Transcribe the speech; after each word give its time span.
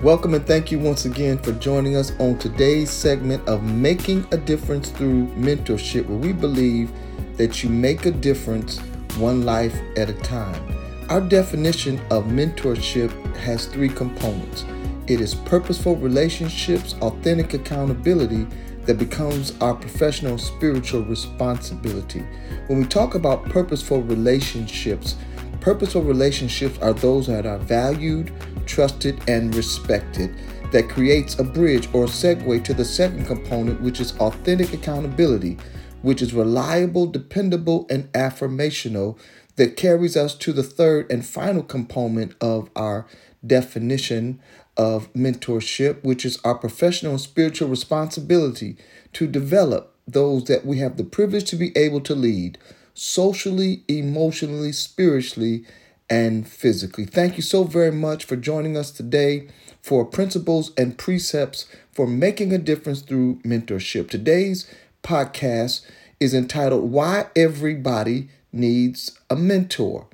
Welcome 0.00 0.34
and 0.34 0.46
thank 0.46 0.70
you 0.70 0.78
once 0.78 1.06
again 1.06 1.38
for 1.38 1.50
joining 1.50 1.96
us 1.96 2.12
on 2.20 2.38
today's 2.38 2.88
segment 2.88 3.46
of 3.48 3.64
Making 3.64 4.24
a 4.30 4.36
Difference 4.36 4.90
Through 4.90 5.26
Mentorship, 5.34 6.06
where 6.06 6.16
we 6.16 6.32
believe 6.32 6.92
that 7.36 7.64
you 7.64 7.68
make 7.68 8.06
a 8.06 8.12
difference 8.12 8.78
one 9.16 9.44
life 9.44 9.76
at 9.96 10.08
a 10.08 10.12
time. 10.20 10.72
Our 11.08 11.20
definition 11.20 11.98
of 12.12 12.26
mentorship 12.26 13.10
has 13.38 13.66
three 13.66 13.88
components 13.88 14.64
it 15.08 15.20
is 15.20 15.34
purposeful 15.34 15.96
relationships, 15.96 16.94
authentic 17.00 17.54
accountability 17.54 18.46
that 18.84 18.98
becomes 18.98 19.58
our 19.60 19.74
professional 19.74 20.38
spiritual 20.38 21.02
responsibility. 21.02 22.22
When 22.68 22.78
we 22.78 22.84
talk 22.84 23.16
about 23.16 23.46
purposeful 23.46 24.02
relationships, 24.02 25.16
purposeful 25.60 26.02
relationships 26.02 26.78
are 26.78 26.92
those 26.92 27.26
that 27.26 27.46
are 27.46 27.58
valued, 27.58 28.32
trusted, 28.68 29.20
and 29.26 29.54
respected. 29.54 30.32
That 30.70 30.88
creates 30.88 31.38
a 31.38 31.44
bridge 31.44 31.88
or 31.92 32.06
segue 32.06 32.62
to 32.64 32.74
the 32.74 32.84
second 32.84 33.26
component, 33.26 33.80
which 33.80 34.00
is 34.00 34.16
authentic 34.18 34.72
accountability, 34.72 35.56
which 36.02 36.22
is 36.22 36.34
reliable, 36.34 37.06
dependable, 37.06 37.86
and 37.90 38.12
affirmational, 38.12 39.18
that 39.56 39.76
carries 39.76 40.16
us 40.16 40.34
to 40.36 40.52
the 40.52 40.62
third 40.62 41.10
and 41.10 41.26
final 41.26 41.64
component 41.64 42.34
of 42.40 42.70
our 42.76 43.06
definition 43.44 44.40
of 44.76 45.12
mentorship, 45.12 46.02
which 46.04 46.24
is 46.24 46.38
our 46.44 46.54
professional 46.54 47.12
and 47.12 47.20
spiritual 47.20 47.68
responsibility 47.68 48.76
to 49.12 49.26
develop 49.26 49.94
those 50.06 50.44
that 50.44 50.64
we 50.64 50.78
have 50.78 50.96
the 50.96 51.04
privilege 51.04 51.50
to 51.50 51.56
be 51.56 51.76
able 51.76 52.00
to 52.00 52.14
lead 52.14 52.56
socially, 52.94 53.82
emotionally, 53.88 54.72
spiritually, 54.72 55.64
and 56.10 56.48
physically. 56.48 57.04
Thank 57.04 57.36
you 57.36 57.42
so 57.42 57.64
very 57.64 57.92
much 57.92 58.24
for 58.24 58.36
joining 58.36 58.76
us 58.76 58.90
today 58.90 59.48
for 59.82 60.04
principles 60.04 60.72
and 60.76 60.98
precepts 60.98 61.66
for 61.92 62.06
making 62.06 62.52
a 62.52 62.58
difference 62.58 63.00
through 63.02 63.36
mentorship. 63.36 64.10
Today's 64.10 64.70
podcast 65.02 65.82
is 66.20 66.34
entitled 66.34 66.90
Why 66.90 67.26
Everybody 67.36 68.28
Needs 68.52 69.18
a 69.30 69.36
Mentor. 69.36 70.06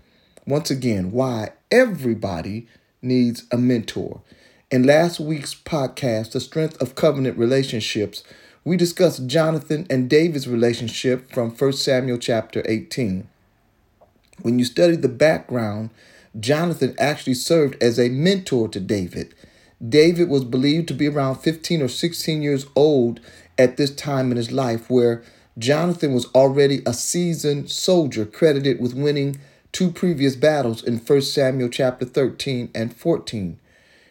Once 0.47 0.71
again, 0.71 1.11
why 1.13 1.53
everybody 1.71 2.69
needs 3.01 3.45
a 3.51 3.57
mentor. 3.57 4.21
In 4.71 4.83
last 4.83 5.21
week's 5.21 5.55
podcast, 5.55 6.33
The 6.33 6.41
Strength 6.41 6.81
of 6.83 6.95
Covenant 6.95 7.39
Relationships, 7.39 8.25
we 8.65 8.77
discussed 8.77 9.27
Jonathan 9.27 9.87
and 9.89 10.09
David's 10.09 10.49
relationship 10.49 11.31
from 11.33 11.51
1 11.51 11.73
Samuel 11.75 12.19
chapter 12.19 12.63
18. 12.67 13.29
When 14.43 14.59
you 14.59 14.65
study 14.65 14.97
the 14.97 15.09
background, 15.09 15.91
Jonathan 16.39 16.95
actually 16.99 17.35
served 17.35 17.81
as 17.83 17.99
a 17.99 18.09
mentor 18.09 18.69
to 18.69 18.81
David. 18.81 19.35
David 19.87 20.29
was 20.29 20.45
believed 20.45 20.89
to 20.89 20.95
be 20.95 21.09
around 21.09 21.37
15 21.37 21.83
or 21.83 21.89
16 21.89 22.43
years 22.43 22.67
old 22.75 23.21
at 23.59 23.77
this 23.77 23.95
time 23.95 24.31
in 24.31 24.37
his 24.37 24.51
life, 24.51 24.91
where 24.91 25.23
Jonathan 25.59 26.13
was 26.13 26.27
already 26.35 26.83
a 26.85 26.93
seasoned 26.93 27.71
soldier, 27.71 28.25
credited 28.27 28.81
with 28.81 28.95
winning 28.95 29.39
two 29.73 29.91
previous 29.91 30.37
battles 30.37 30.83
in 30.83 30.99
1 30.99 31.23
Samuel 31.23 31.69
chapter 31.69 32.05
13 32.05 32.71
and 32.75 32.95
14. 32.95 33.59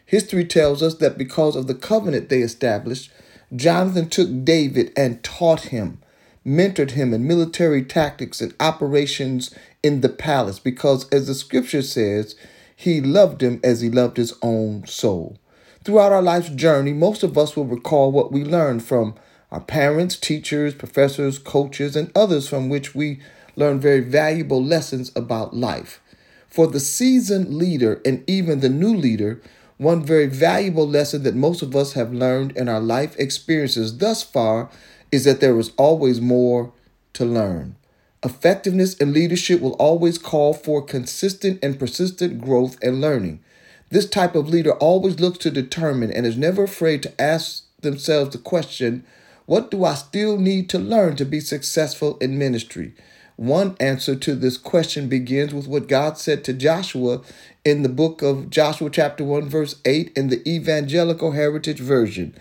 History 0.06 0.44
tells 0.44 0.82
us 0.82 0.94
that 0.96 1.18
because 1.18 1.56
of 1.56 1.66
the 1.66 1.74
covenant 1.74 2.28
they 2.28 2.40
established, 2.40 3.10
Jonathan 3.54 4.08
took 4.08 4.44
David 4.44 4.92
and 4.96 5.22
taught 5.22 5.62
him, 5.62 6.00
mentored 6.46 6.92
him 6.92 7.12
in 7.12 7.26
military 7.26 7.82
tactics 7.82 8.40
and 8.40 8.54
operations 8.60 9.54
in 9.84 10.00
the 10.00 10.08
palace 10.08 10.58
because, 10.58 11.08
as 11.10 11.26
the 11.26 11.34
scripture 11.34 11.82
says, 11.82 12.34
he 12.74 13.00
loved 13.00 13.42
him 13.42 13.60
as 13.62 13.82
he 13.82 13.90
loved 13.90 14.16
his 14.16 14.34
own 14.42 14.86
soul. 14.86 15.38
Throughout 15.84 16.12
our 16.12 16.22
life's 16.22 16.48
journey, 16.48 16.94
most 16.94 17.22
of 17.22 17.36
us 17.36 17.54
will 17.54 17.66
recall 17.66 18.10
what 18.10 18.32
we 18.32 18.42
learned 18.42 18.82
from 18.82 19.14
our 19.52 19.60
parents, 19.60 20.16
teachers, 20.16 20.74
professors, 20.74 21.38
coaches, 21.38 21.94
and 21.94 22.10
others 22.16 22.48
from 22.48 22.68
which 22.68 22.94
we 22.94 23.20
learn 23.54 23.78
very 23.78 24.00
valuable 24.00 24.64
lessons 24.64 25.12
about 25.14 25.54
life. 25.54 26.00
For 26.48 26.66
the 26.66 26.80
seasoned 26.80 27.54
leader 27.54 28.00
and 28.04 28.24
even 28.26 28.60
the 28.60 28.68
new 28.70 28.96
leader, 28.96 29.42
one 29.76 30.02
very 30.02 30.26
valuable 30.26 30.88
lesson 30.88 31.22
that 31.24 31.34
most 31.34 31.60
of 31.62 31.76
us 31.76 31.92
have 31.92 32.12
learned 32.12 32.56
in 32.56 32.68
our 32.68 32.80
life 32.80 33.14
experiences 33.18 33.98
thus 33.98 34.22
far 34.22 34.70
is 35.12 35.24
that 35.24 35.40
there 35.40 35.58
is 35.58 35.72
always 35.76 36.20
more 36.20 36.72
to 37.12 37.24
learn. 37.24 37.76
Effectiveness 38.24 38.94
in 38.94 39.12
leadership 39.12 39.60
will 39.60 39.74
always 39.74 40.16
call 40.16 40.54
for 40.54 40.80
consistent 40.80 41.58
and 41.62 41.78
persistent 41.78 42.40
growth 42.40 42.78
and 42.82 43.00
learning. 43.00 43.40
This 43.90 44.08
type 44.08 44.34
of 44.34 44.48
leader 44.48 44.72
always 44.72 45.20
looks 45.20 45.38
to 45.38 45.50
determine 45.50 46.10
and 46.10 46.24
is 46.24 46.36
never 46.36 46.64
afraid 46.64 47.02
to 47.02 47.20
ask 47.20 47.64
themselves 47.82 48.30
the 48.30 48.38
question 48.38 49.04
what 49.46 49.70
do 49.70 49.84
I 49.84 49.92
still 49.92 50.38
need 50.38 50.70
to 50.70 50.78
learn 50.78 51.16
to 51.16 51.26
be 51.26 51.38
successful 51.38 52.16
in 52.16 52.38
ministry? 52.38 52.94
One 53.36 53.76
answer 53.78 54.16
to 54.16 54.34
this 54.34 54.56
question 54.56 55.06
begins 55.06 55.52
with 55.52 55.68
what 55.68 55.86
God 55.86 56.16
said 56.16 56.44
to 56.44 56.54
Joshua 56.54 57.20
in 57.62 57.82
the 57.82 57.90
book 57.90 58.22
of 58.22 58.48
Joshua, 58.48 58.88
chapter 58.88 59.22
1, 59.22 59.50
verse 59.50 59.76
8, 59.84 60.16
in 60.16 60.28
the 60.28 60.48
Evangelical 60.48 61.32
Heritage 61.32 61.80
Version. 61.80 62.34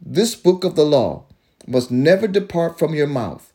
This 0.00 0.36
book 0.36 0.62
of 0.62 0.76
the 0.76 0.84
law 0.84 1.24
must 1.66 1.90
never 1.90 2.28
depart 2.28 2.78
from 2.78 2.94
your 2.94 3.08
mouth 3.08 3.49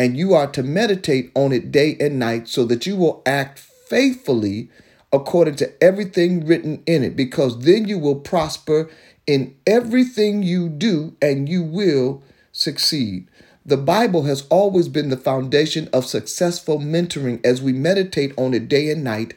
and 0.00 0.16
you 0.16 0.32
are 0.32 0.46
to 0.46 0.62
meditate 0.62 1.30
on 1.34 1.52
it 1.52 1.70
day 1.70 1.94
and 2.00 2.18
night 2.18 2.48
so 2.48 2.64
that 2.64 2.86
you 2.86 2.96
will 2.96 3.20
act 3.26 3.58
faithfully 3.58 4.70
according 5.12 5.54
to 5.54 5.70
everything 5.84 6.46
written 6.46 6.82
in 6.86 7.04
it, 7.04 7.14
because 7.14 7.66
then 7.66 7.86
you 7.86 7.98
will 7.98 8.14
prosper 8.14 8.88
in 9.26 9.54
everything 9.66 10.42
you 10.42 10.70
do 10.70 11.14
and 11.20 11.50
you 11.50 11.62
will 11.62 12.22
succeed. 12.50 13.28
The 13.66 13.76
Bible 13.76 14.22
has 14.22 14.46
always 14.48 14.88
been 14.88 15.10
the 15.10 15.18
foundation 15.18 15.90
of 15.92 16.06
successful 16.06 16.78
mentoring 16.78 17.44
as 17.44 17.60
we 17.60 17.74
meditate 17.74 18.32
on 18.38 18.54
it 18.54 18.68
day 18.68 18.90
and 18.90 19.04
night, 19.04 19.34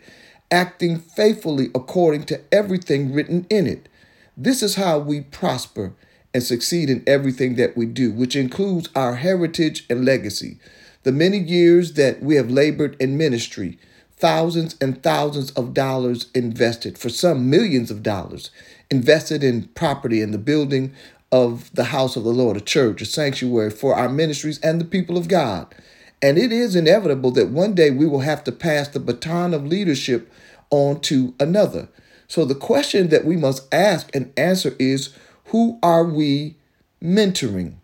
acting 0.50 0.98
faithfully 0.98 1.72
according 1.76 2.24
to 2.28 2.40
everything 2.54 3.12
written 3.12 3.46
in 3.50 3.68
it. 3.68 3.90
This 4.38 4.64
is 4.64 4.76
how 4.76 4.98
we 5.00 5.20
prosper 5.20 5.92
and 6.34 6.44
succeed 6.44 6.90
in 6.90 7.04
everything 7.06 7.56
that 7.56 7.78
we 7.78 7.86
do, 7.86 8.12
which 8.12 8.36
includes 8.36 8.90
our 8.96 9.16
heritage 9.16 9.86
and 9.90 10.04
legacy. 10.04 10.58
The 11.04 11.12
many 11.12 11.38
years 11.38 11.94
that 11.94 12.22
we 12.24 12.36
have 12.36 12.50
labored 12.50 12.96
in 13.00 13.18
ministry, 13.18 13.78
thousands 14.18 14.76
and 14.80 15.02
thousands 15.04 15.52
of 15.52 15.74
dollars 15.74 16.30
invested, 16.34 16.98
for 16.98 17.10
some 17.10 17.50
millions 17.50 17.92
of 17.92 18.04
dollars, 18.04 18.52
invested 18.90 19.44
in 19.44 19.66
property 19.76 20.22
and 20.22 20.34
the 20.34 20.38
building 20.38 20.94
of 21.32 21.74
the 21.74 21.86
house 21.86 22.16
of 22.16 22.24
the 22.24 22.30
Lord, 22.30 22.56
a 22.56 22.62
church, 22.62 23.02
a 23.02 23.06
sanctuary 23.06 23.72
for 23.72 23.96
our 23.96 24.08
ministries 24.08 24.60
and 24.60 24.80
the 24.80 24.86
people 24.86 25.18
of 25.18 25.28
God. 25.28 25.74
And 26.22 26.38
it 26.38 26.52
is 26.54 26.76
inevitable 26.76 27.32
that 27.32 27.50
one 27.50 27.74
day 27.74 27.92
we 27.92 28.06
will 28.06 28.22
have 28.22 28.44
to 28.46 28.52
pass 28.52 28.88
the 28.88 29.00
baton 29.00 29.54
of 29.54 29.66
leadership 29.66 30.32
on 30.70 31.02
to 31.02 31.34
another. 31.40 31.90
So 32.28 32.46
the 32.46 32.56
question 32.56 33.10
that 33.10 33.26
we 33.26 33.36
must 33.36 33.72
ask 33.74 34.10
and 34.16 34.32
answer 34.38 34.76
is 34.80 35.14
who 35.46 35.80
are 35.84 36.06
we 36.06 36.56
mentoring? 37.02 37.76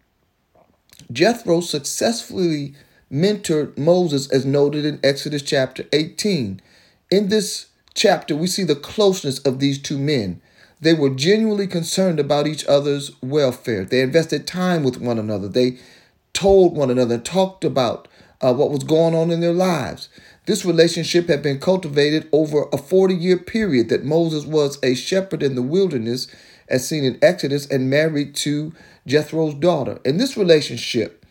Jethro 1.11 1.61
successfully 1.61 2.75
mentored 3.11 3.77
Moses, 3.77 4.29
as 4.29 4.45
noted 4.45 4.85
in 4.85 4.99
Exodus 5.03 5.41
chapter 5.41 5.85
18. 5.91 6.61
In 7.09 7.29
this 7.29 7.67
chapter, 7.93 8.35
we 8.35 8.47
see 8.47 8.63
the 8.63 8.75
closeness 8.75 9.39
of 9.39 9.59
these 9.59 9.79
two 9.79 9.97
men. 9.97 10.41
They 10.81 10.93
were 10.93 11.09
genuinely 11.09 11.67
concerned 11.67 12.19
about 12.19 12.47
each 12.47 12.65
other's 12.65 13.11
welfare. 13.21 13.83
They 13.83 14.01
invested 14.01 14.47
time 14.47 14.83
with 14.83 15.01
one 15.01 15.19
another. 15.19 15.47
They 15.47 15.77
told 16.33 16.75
one 16.75 16.89
another, 16.89 17.17
talked 17.17 17.65
about 17.65 18.07
uh, 18.41 18.53
what 18.53 18.71
was 18.71 18.83
going 18.83 19.15
on 19.15 19.31
in 19.31 19.41
their 19.41 19.53
lives. 19.53 20.07
This 20.45 20.63
relationship 20.63 21.27
had 21.27 21.43
been 21.43 21.59
cultivated 21.59 22.29
over 22.31 22.65
a 22.71 22.77
40 22.77 23.13
year 23.13 23.37
period 23.37 23.89
that 23.89 24.05
Moses 24.05 24.45
was 24.45 24.79
a 24.81 24.95
shepherd 24.95 25.43
in 25.43 25.55
the 25.55 25.61
wilderness 25.61 26.27
as 26.69 26.87
seen 26.87 27.03
in 27.03 27.19
Exodus, 27.21 27.65
and 27.67 27.89
married 27.89 28.35
to 28.35 28.73
Jethro's 29.05 29.53
daughter. 29.53 29.99
In 30.05 30.17
this 30.17 30.37
relationship, 30.37 31.25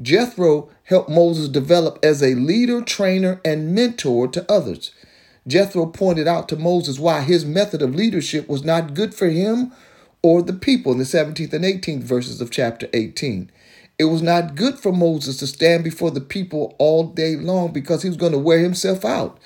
Jethro 0.00 0.70
helped 0.84 1.08
Moses 1.08 1.48
develop 1.48 1.98
as 2.02 2.22
a 2.22 2.34
leader, 2.34 2.82
trainer, 2.82 3.40
and 3.44 3.74
mentor 3.74 4.28
to 4.28 4.50
others. 4.50 4.92
Jethro 5.46 5.86
pointed 5.86 6.26
out 6.26 6.48
to 6.48 6.56
Moses 6.56 6.98
why 6.98 7.20
his 7.20 7.44
method 7.44 7.82
of 7.82 7.94
leadership 7.94 8.48
was 8.48 8.64
not 8.64 8.94
good 8.94 9.14
for 9.14 9.28
him 9.28 9.72
or 10.22 10.40
the 10.42 10.54
people 10.54 10.92
in 10.92 10.98
the 10.98 11.04
17th 11.04 11.52
and 11.52 11.64
18th 11.64 12.02
verses 12.02 12.40
of 12.40 12.50
chapter 12.50 12.88
18. 12.94 13.50
It 13.98 14.04
was 14.04 14.22
not 14.22 14.54
good 14.54 14.78
for 14.78 14.92
Moses 14.92 15.36
to 15.38 15.46
stand 15.46 15.84
before 15.84 16.10
the 16.10 16.20
people 16.20 16.74
all 16.78 17.04
day 17.04 17.36
long 17.36 17.72
because 17.72 18.02
he 18.02 18.08
was 18.08 18.16
going 18.16 18.32
to 18.32 18.38
wear 18.38 18.58
himself 18.58 19.04
out. 19.04 19.38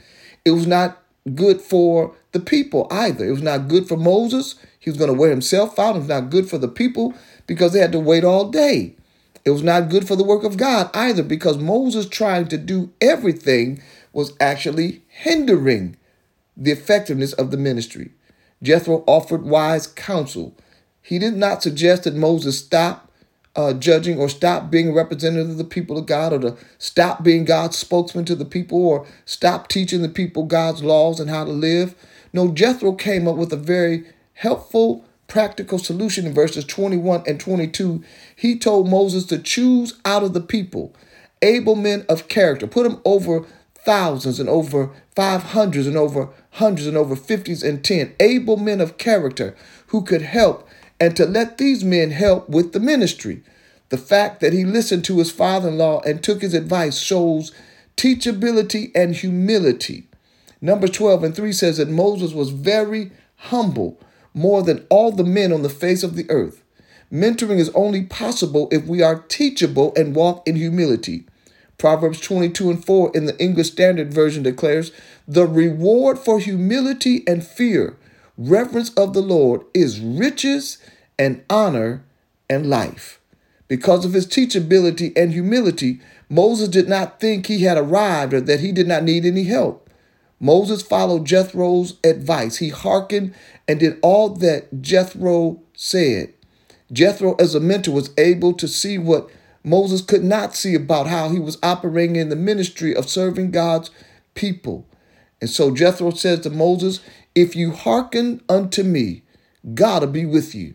It 0.45 0.53
was 0.53 0.67
not 0.67 1.03
good 1.35 1.61
for 1.61 2.15
the 2.33 2.41
people 2.41 2.87
either. 2.91 3.27
It 3.27 3.33
was 3.33 3.43
not 3.43 3.69
good 3.69 3.89
for 3.89 3.97
Moses. 3.97 4.55
He 4.79 4.91
was 4.91 4.99
going 4.99 5.13
to 5.13 5.19
wear 5.19 5.31
himself 5.31 5.79
out. 5.79 5.97
It 5.97 6.01
was 6.01 6.09
not 6.09 6.31
good 6.31 6.49
for 6.49 6.59
the 6.59 6.69
people 6.69 7.15
because 7.47 7.73
they 7.73 7.81
had 7.81 7.93
to 7.93 8.01
wait 8.01 8.25
all 8.25 8.51
day. 8.51 8.97
It 9.45 9.51
was 9.51 9.63
not 9.63 9.89
good 9.89 10.07
for 10.07 10.17
the 10.17 10.25
work 10.25 10.45
of 10.45 10.57
God 10.57 10.91
either 10.95 11.23
because 11.23 11.59
Moses 11.59 12.09
trying 12.09 12.49
to 12.49 12.59
do 12.59 12.91
everything 13.01 13.83
was 14.13 14.35
actually 14.41 15.03
hindering 15.09 15.97
the 16.57 16.71
effectiveness 16.71 17.33
of 17.33 17.51
the 17.51 17.57
ministry. 17.57 18.11
Jethro 18.63 19.05
offered 19.07 19.45
wise 19.45 19.87
counsel. 19.87 20.57
He 21.01 21.19
did 21.19 21.35
not 21.35 21.63
suggest 21.63 22.05
that 22.05 22.15
Moses 22.15 22.59
stop 22.59 23.11
uh, 23.57 23.73
judging 23.73 24.19
or 24.19 24.29
stop 24.29 24.71
being 24.71 24.89
a 24.89 24.93
representative 24.93 25.51
of 25.51 25.59
the 25.59 25.65
people 25.65 25.99
of 25.99 26.07
God 26.07 26.33
or 26.33 26.39
to 26.41 26.57
stop 26.79 27.23
being 27.23 27.45
God's 27.45 27.77
spokesman 27.77 28.25
to 28.27 28.35
the 28.35 28.45
people 28.45 28.87
or 28.87 29.07
stop 29.25 29.69
teaching 29.69 30.03
the 30.03 30.09
people 30.09 30.45
God's 30.45 30.83
laws 30.83 31.19
and 31.19 31.31
how 31.31 31.45
to 31.45 31.51
live. 31.51 31.95
No, 32.33 32.53
Jethro 32.53 32.93
came 32.93 33.27
up 33.27 33.37
with 33.37 33.53
a 33.53 33.57
very 33.57 34.05
helpful, 34.39 35.05
practical 35.27 35.79
solution 35.79 36.27
in 36.27 36.33
verses 36.33 36.65
21 36.65 37.25
and 37.27 37.41
22. 37.41 38.03
He 38.37 38.59
told 38.59 38.89
Moses 38.89 39.25
to 39.27 39.39
choose 39.39 39.99
out 40.05 40.23
of 40.23 40.33
the 40.33 40.41
people 40.41 40.95
able 41.43 41.77
men 41.77 42.05
of 42.09 42.29
character, 42.29 42.67
put 42.67 42.83
them 42.83 43.01
over 43.05 43.47
thousands 43.75 44.41
and 44.41 44.49
over 44.49 44.91
five 45.15 45.43
hundreds 45.43 45.87
and 45.87 45.97
over 45.97 46.29
hundreds 46.53 46.87
and 46.87 46.97
over 46.97 47.15
fifties 47.15 47.63
and 47.63 47.85
ten, 47.85 48.13
able 48.21 48.57
men 48.57 48.81
of 48.81 48.99
character 48.99 49.57
who 49.89 50.03
could 50.03 50.23
help, 50.23 50.69
and 50.99 51.17
to 51.17 51.25
let 51.25 51.59
these 51.59 51.85
men 51.85 52.11
help 52.11 52.49
with 52.49 52.73
the 52.73 52.81
ministry. 52.81 53.43
The 53.91 53.99
fact 53.99 54.41
that 54.41 54.53
he 54.53 54.65
listened 54.65 55.05
to 55.07 55.19
his 55.19 55.31
father 55.31 55.69
in 55.69 55.79
law 55.79 56.01
and 56.03 56.23
took 56.23 56.43
his 56.43 56.55
advice 56.55 56.99
shows 56.99 57.53
teachability 57.97 58.91
and 58.95 59.15
humility. 59.15 60.09
Number 60.61 60.89
12 60.89 61.25
and 61.25 61.35
3 61.35 61.53
says 61.53 61.79
that 61.79 61.89
Moses 61.89 62.33
was 62.33 62.51
very 62.51 63.13
humble, 63.37 63.99
more 64.35 64.63
than 64.63 64.87
all 64.89 65.13
the 65.13 65.25
men 65.25 65.53
on 65.53 65.63
the 65.63 65.69
face 65.69 66.03
of 66.03 66.17
the 66.17 66.29
earth. 66.31 66.63
Mentoring 67.13 67.59
is 67.59 67.71
only 67.71 68.03
possible 68.03 68.69
if 68.71 68.87
we 68.87 69.03
are 69.03 69.25
teachable 69.29 69.93
and 69.97 70.15
walk 70.15 70.47
in 70.47 70.57
humility. 70.57 71.25
Proverbs 71.79 72.21
22 72.21 72.71
and 72.71 72.85
4 72.85 73.13
in 73.15 73.27
the 73.27 73.39
English 73.41 73.71
Standard 73.71 74.13
Version 74.13 74.43
declares, 74.43 74.93
The 75.27 75.47
reward 75.47 76.19
for 76.19 76.41
humility 76.41 77.23
and 77.27 77.47
fear, 77.47 77.97
reverence 78.37 78.91
of 78.95 79.15
the 79.15 79.23
Lord, 79.23 79.63
is 79.73 80.01
riches 80.01 80.79
and 81.19 81.45
honor 81.49 82.05
and 82.51 82.69
life. 82.69 83.21
Because 83.69 84.05
of 84.05 84.13
his 84.13 84.27
teachability 84.27 85.13
and 85.17 85.33
humility, 85.33 86.01
Moses 86.29 86.69
did 86.69 86.89
not 86.89 87.21
think 87.21 87.47
he 87.47 87.63
had 87.63 87.79
arrived 87.79 88.35
or 88.35 88.41
that 88.41 88.61
he 88.61 88.73
did 88.73 88.89
not 88.89 89.05
need 89.05 89.25
any 89.25 89.45
help. 89.45 89.88
Moses 90.41 90.83
followed 90.83 91.27
Jethro's 91.27 91.97
advice. 92.05 92.57
He 92.59 92.69
hearkened 92.69 93.35
and 93.67 93.81
did 93.81 93.99
all 94.03 94.31
that 94.31 94.81
Jethro 94.81 95.61
said. 95.75 96.33
Jethro, 96.93 97.35
as 97.35 97.55
a 97.55 97.61
mentor, 97.61 97.93
was 97.93 98.11
able 98.17 98.53
to 98.55 98.69
see 98.69 98.99
what 98.99 99.29
Moses 99.65 100.01
could 100.01 100.25
not 100.25 100.55
see 100.55 100.75
about 100.75 101.07
how 101.07 101.29
he 101.29 101.39
was 101.39 101.59
operating 101.63 102.17
in 102.17 102.29
the 102.29 102.37
ministry 102.37 102.95
of 102.95 103.09
serving 103.09 103.51
God's 103.51 103.91
people. 104.35 104.87
And 105.41 105.51
so 105.51 105.75
Jethro 105.75 106.11
says 106.11 106.41
to 106.41 106.51
Moses, 106.51 107.01
If 107.35 107.55
you 107.55 107.73
hearken 107.73 108.41
unto 108.49 108.83
me, 108.83 109.23
God 109.75 110.03
will 110.03 110.11
be 110.11 110.25
with 110.25 110.55
you. 110.55 110.75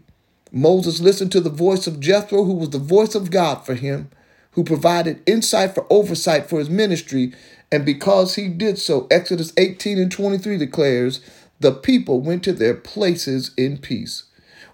Moses 0.52 1.00
listened 1.00 1.32
to 1.32 1.42
the 1.42 1.50
voice 1.50 1.88
of 1.88 2.00
Jethro, 2.00 2.44
who 2.44 2.54
was 2.54 2.70
the 2.70 2.78
voice 2.78 3.16
of 3.16 3.32
God 3.32 3.66
for 3.66 3.74
him, 3.74 4.10
who 4.52 4.64
provided 4.64 5.24
insight 5.26 5.74
for 5.74 5.88
oversight 5.90 6.48
for 6.48 6.60
his 6.60 6.70
ministry. 6.70 7.34
And 7.74 7.86
because 7.86 8.36
he 8.36 8.48
did 8.48 8.78
so, 8.78 9.08
Exodus 9.10 9.52
18 9.58 9.98
and 9.98 10.12
23 10.12 10.58
declares, 10.58 11.20
the 11.60 11.72
people 11.72 12.22
went 12.22 12.44
to 12.44 12.54
their 12.54 12.76
places 12.76 13.52
in 13.58 13.80
peace. 13.80 14.26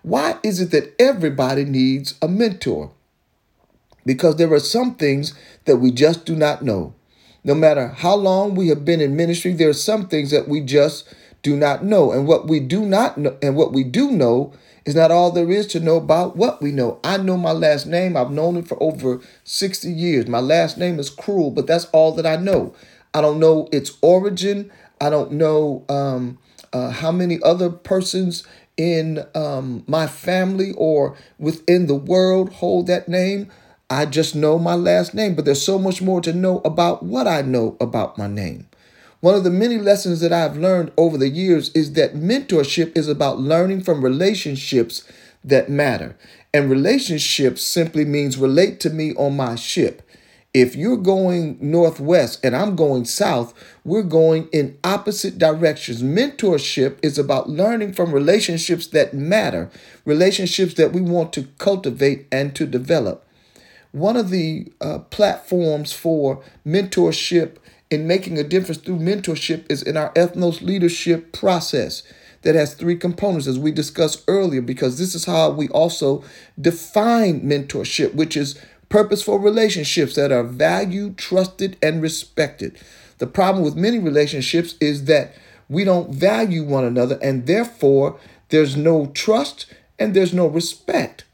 Why 0.04 0.38
is 0.44 0.60
it 0.60 0.72
that 0.72 0.94
everybody 1.00 1.66
needs 1.66 2.16
a 2.22 2.28
mentor? 2.28 2.92
because 4.10 4.38
there 4.38 4.51
are 4.51 4.60
some 4.60 4.96
things 4.96 5.36
that 5.66 5.78
we 5.78 5.92
just 5.92 6.25
do 6.25 6.36
not 6.36 6.63
know. 6.63 6.96
No 7.44 7.54
matter 7.54 7.90
how 7.90 8.16
long 8.16 8.56
we 8.56 8.69
have 8.69 8.84
been 8.84 9.02
in 9.02 9.16
ministry, 9.16 9.54
there 9.54 9.69
are 9.69 9.74
some 9.74 10.07
things 10.07 10.31
that 10.31 10.48
we 10.48 10.62
just 10.62 11.07
do 11.44 11.56
not 11.56 11.84
know. 11.84 12.12
And 12.12 12.28
what 12.28 12.48
we 12.48 12.60
do 12.60 12.86
not 12.86 13.19
know, 13.19 13.38
and 13.42 13.56
what 13.56 13.72
we 13.72 13.84
do 13.84 14.10
know 14.12 14.52
is 14.86 14.96
not 14.96 15.12
all 15.12 15.31
there 15.31 15.50
is 15.52 15.68
to 15.68 15.80
know 15.80 15.98
about 15.98 16.36
what 16.36 16.62
we 16.62 16.72
know. 16.72 17.00
I 17.04 17.18
know 17.18 17.38
my 17.38 17.52
last 17.52 17.86
name. 17.86 18.16
I've 18.16 18.31
known 18.31 18.58
it 18.58 18.68
for 18.68 18.81
over 18.81 19.22
60 19.44 19.92
years. 19.92 20.28
My 20.28 20.40
last 20.40 20.78
name 20.78 21.00
is 21.00 21.10
Cruel, 21.10 21.52
but 21.52 21.68
that's 21.68 21.86
all 21.86 22.14
that 22.14 22.26
I 22.26 22.36
know. 22.38 22.74
I 23.14 23.22
don't 23.22 23.40
know 23.40 23.68
its 23.72 23.98
origin. 24.02 24.72
I 25.02 25.10
don't 25.10 25.34
know 25.34 25.86
um, 25.90 26.38
uh, 26.74 26.92
how 26.92 27.12
many 27.12 27.40
other 27.44 27.70
persons 27.70 28.44
in 28.78 29.26
um, 29.36 29.84
my 29.88 30.08
family 30.08 30.74
or 30.78 31.18
within 31.38 31.88
the 31.88 31.96
world 31.96 32.54
hold 32.54 32.88
that 32.88 33.10
name. 33.10 33.50
I 33.90 34.06
just 34.06 34.36
know 34.36 34.60
my 34.60 34.76
last 34.76 35.14
name, 35.14 35.36
but 35.36 35.46
there's 35.46 35.62
so 35.62 35.80
much 35.80 36.02
more 36.02 36.22
to 36.22 36.31
know 36.31 36.60
about 36.64 37.04
what 37.04 37.28
I 37.28 37.42
know 37.42 37.76
about 37.81 38.18
my 38.18 38.28
name. 38.28 38.69
One 39.21 39.36
of 39.36 39.44
the 39.44 39.50
many 39.50 39.77
lessons 39.77 40.21
that 40.21 40.31
I've 40.31 40.56
learned 40.56 40.94
over 40.95 41.18
the 41.18 41.27
years 41.27 41.71
is 41.71 41.94
that 41.94 42.16
mentorship 42.16 42.98
is 42.98 43.10
about 43.10 43.38
learning 43.38 43.81
from 43.81 44.01
relationships 44.01 45.04
that 45.44 45.69
matter. 45.69 46.16
And 46.54 46.69
relationships 46.69 47.62
simply 47.62 48.06
means 48.06 48.38
relate 48.38 48.80
to 48.81 48.89
me 48.89 49.13
on 49.16 49.36
my 49.36 49.56
ship. 49.56 50.04
If 50.54 50.74
you're 50.75 50.98
going 50.98 51.57
northwest 51.62 52.39
and 52.45 52.56
I'm 52.56 52.77
going 52.77 53.04
south, 53.06 53.54
we're 53.83 54.04
going 54.04 54.48
in 54.54 54.80
opposite 54.86 55.38
directions. 55.38 56.01
Mentorship 56.01 56.98
is 57.04 57.19
about 57.19 57.50
learning 57.50 57.94
from 57.94 58.13
relationships 58.13 58.88
that 58.88 59.13
matter, 59.13 59.69
relationships 60.06 60.75
that 60.75 60.94
we 60.94 61.01
want 61.01 61.33
to 61.33 61.50
cultivate 61.57 62.25
and 62.31 62.56
to 62.56 62.66
develop. 62.66 63.27
One 63.92 64.16
of 64.16 64.30
the 64.30 64.71
uh, 64.80 65.00
platforms 65.00 65.92
for 65.94 66.42
mentorship 66.66 67.57
in 67.89 68.07
making 68.07 68.38
a 68.38 68.44
difference 68.44 68.80
through 68.81 69.00
mentorship 69.00 69.65
is 69.69 69.81
in 69.81 69.97
our 69.97 70.13
ethnos 70.13 70.62
leadership 70.62 71.31
process 71.31 72.03
that 72.41 72.56
has 72.56 72.74
three 72.74 72.95
components 72.95 73.47
as 73.47 73.59
we 73.59 73.71
discussed 73.71 74.24
earlier 74.27 74.62
because 74.62 74.97
this 74.97 75.15
is 75.15 75.25
how 75.25 75.50
we 75.50 75.68
also 75.69 76.24
define 76.59 77.41
mentorship 77.41 78.13
which 78.13 78.38
is 78.38 78.59
purposeful 78.89 79.39
relationships 79.39 80.15
that 80.15 80.31
are 80.31 80.44
valued 80.44 81.18
trusted 81.18 81.77
and 81.81 82.01
respected. 82.01 82.77
The 83.18 83.27
problem 83.27 83.63
with 83.63 83.75
many 83.75 84.00
relationships 84.00 84.75
is 84.80 85.06
that 85.06 85.35
we 85.68 85.83
don't 85.83 86.13
value 86.13 86.63
one 86.63 86.85
another 86.85 87.19
and 87.21 87.45
therefore 87.45 88.19
there's 88.50 88.75
no 88.75 89.07
trust 89.07 89.68
and 90.00 90.13
there's 90.13 90.33
no 90.33 90.47
respect. 90.47 91.25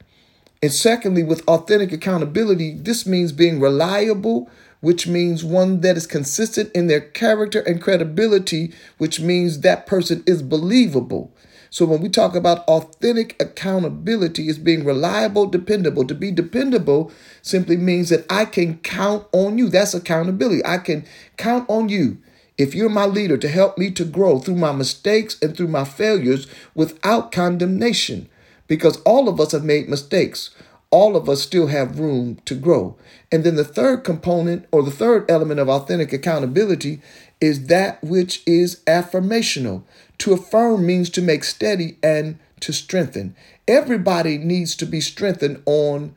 And 0.62 0.72
secondly, 0.72 1.22
with 1.22 1.46
authentic 1.46 1.92
accountability, 1.92 2.74
this 2.74 3.06
means 3.06 3.30
being 3.30 3.60
reliable, 3.60 4.50
which 4.80 5.06
means 5.06 5.44
one 5.44 5.80
that 5.80 5.96
is 5.96 6.06
consistent 6.06 6.70
in 6.72 6.86
their 6.86 7.00
character 7.00 7.60
and 7.60 7.82
credibility, 7.82 8.72
which 8.98 9.20
means 9.20 9.60
that 9.60 9.86
person 9.86 10.22
is 10.26 10.42
believable. 10.42 11.32
So 11.70 11.84
when 11.84 12.00
we 12.00 12.08
talk 12.08 12.34
about 12.34 12.66
authentic 12.68 13.36
accountability, 13.40 14.48
is 14.48 14.58
being 14.58 14.84
reliable, 14.84 15.46
dependable. 15.46 16.06
To 16.06 16.14
be 16.14 16.30
dependable 16.30 17.10
simply 17.42 17.76
means 17.76 18.08
that 18.08 18.24
I 18.30 18.44
can 18.44 18.78
count 18.78 19.26
on 19.32 19.58
you. 19.58 19.68
That's 19.68 19.94
accountability. 19.94 20.64
I 20.64 20.78
can 20.78 21.04
count 21.36 21.68
on 21.68 21.88
you. 21.88 22.18
If 22.56 22.74
you're 22.74 22.88
my 22.88 23.04
leader 23.04 23.36
to 23.36 23.48
help 23.48 23.76
me 23.76 23.90
to 23.90 24.04
grow 24.04 24.38
through 24.38 24.56
my 24.56 24.72
mistakes 24.72 25.36
and 25.42 25.54
through 25.54 25.68
my 25.68 25.84
failures 25.84 26.46
without 26.74 27.32
condemnation 27.32 28.30
because 28.66 29.00
all 29.02 29.28
of 29.28 29.40
us 29.40 29.52
have 29.52 29.64
made 29.64 29.88
mistakes. 29.88 30.50
All 30.90 31.16
of 31.16 31.28
us 31.28 31.42
still 31.42 31.66
have 31.66 31.98
room 31.98 32.38
to 32.44 32.54
grow. 32.54 32.96
And 33.32 33.44
then 33.44 33.56
the 33.56 33.64
third 33.64 34.04
component 34.04 34.66
or 34.70 34.82
the 34.82 34.90
third 34.90 35.30
element 35.30 35.60
of 35.60 35.68
authentic 35.68 36.12
accountability 36.12 37.00
is 37.40 37.66
that 37.66 38.02
which 38.02 38.42
is 38.46 38.80
affirmational. 38.86 39.82
To 40.18 40.32
affirm 40.32 40.86
means 40.86 41.10
to 41.10 41.22
make 41.22 41.44
steady 41.44 41.98
and 42.02 42.38
to 42.60 42.72
strengthen. 42.72 43.36
Everybody 43.68 44.38
needs 44.38 44.76
to 44.76 44.86
be 44.86 45.00
strengthened 45.00 45.62
on 45.66 46.14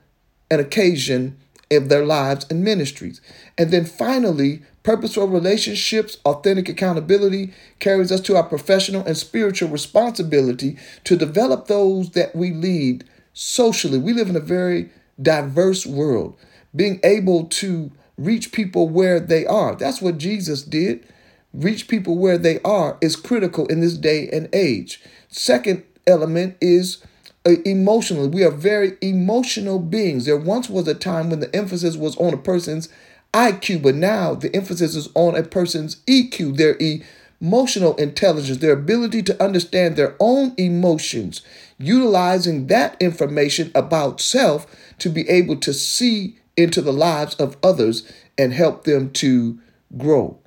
an 0.51 0.59
occasion 0.59 1.37
of 1.71 1.89
their 1.89 2.05
lives 2.05 2.45
and 2.49 2.63
ministries. 2.63 3.21
And 3.57 3.71
then 3.71 3.85
finally, 3.85 4.61
purposeful 4.83 5.27
relationships, 5.27 6.17
authentic 6.25 6.69
accountability 6.69 7.53
carries 7.79 8.11
us 8.11 8.21
to 8.21 8.35
our 8.35 8.43
professional 8.43 9.05
and 9.05 9.17
spiritual 9.17 9.69
responsibility 9.69 10.77
to 11.03 11.15
develop 11.15 11.67
those 11.67 12.11
that 12.11 12.35
we 12.35 12.51
lead 12.51 13.03
socially. 13.39 13.97
We 13.97 14.11
live 14.11 14.29
in 14.29 14.35
a 14.35 14.41
very 14.41 14.89
diverse 15.21 15.85
world. 15.85 16.37
Being 16.75 16.99
able 17.05 17.45
to 17.45 17.89
reach 18.17 18.51
people 18.51 18.89
where 18.89 19.17
they 19.17 19.45
are. 19.45 19.75
That's 19.75 20.01
what 20.01 20.17
Jesus 20.17 20.61
did. 20.61 21.07
Reach 21.53 21.87
people 21.87 22.17
where 22.17 22.37
they 22.37 22.59
are 22.63 22.97
is 22.99 23.15
critical 23.15 23.65
in 23.67 23.79
this 23.79 23.97
day 23.97 24.29
and 24.29 24.49
age. 24.51 25.01
Second 25.29 25.83
element 26.05 26.57
is 26.59 27.01
uh, 27.45 27.51
emotionally. 27.63 28.27
We 28.27 28.43
are 28.43 28.51
very 28.51 28.97
emotional 29.01 29.79
beings. 29.79 30.25
There 30.25 30.35
once 30.35 30.69
was 30.69 30.85
a 30.89 30.93
time 30.93 31.29
when 31.29 31.39
the 31.39 31.55
emphasis 31.55 31.95
was 31.95 32.17
on 32.17 32.33
a 32.33 32.37
person's 32.37 32.89
IQ, 33.33 33.83
but 33.83 33.95
now 33.95 34.35
the 34.35 34.53
emphasis 34.53 34.97
is 34.97 35.07
on 35.15 35.37
a 35.37 35.43
person's 35.43 35.95
EQ, 36.07 36.57
their 36.57 36.75
emotional 37.41 37.95
intelligence, 37.95 38.57
their 38.57 38.73
ability 38.73 39.23
to 39.23 39.43
understand 39.43 39.95
their 39.95 40.15
own 40.19 40.53
emotions, 40.57 41.41
utilizing 41.77 42.67
that 42.67 42.95
information 43.01 43.71
about 43.73 44.19
self 44.19 44.67
to 44.99 45.09
be 45.09 45.27
able 45.29 45.55
to 45.55 45.73
see 45.73 46.37
into 46.57 46.81
the 46.81 46.93
lives 46.93 47.35
of 47.35 47.57
others 47.63 48.11
and 48.37 48.53
help 48.53 48.83
them 48.83 49.11
to 49.11 49.59
grow. 49.97 50.37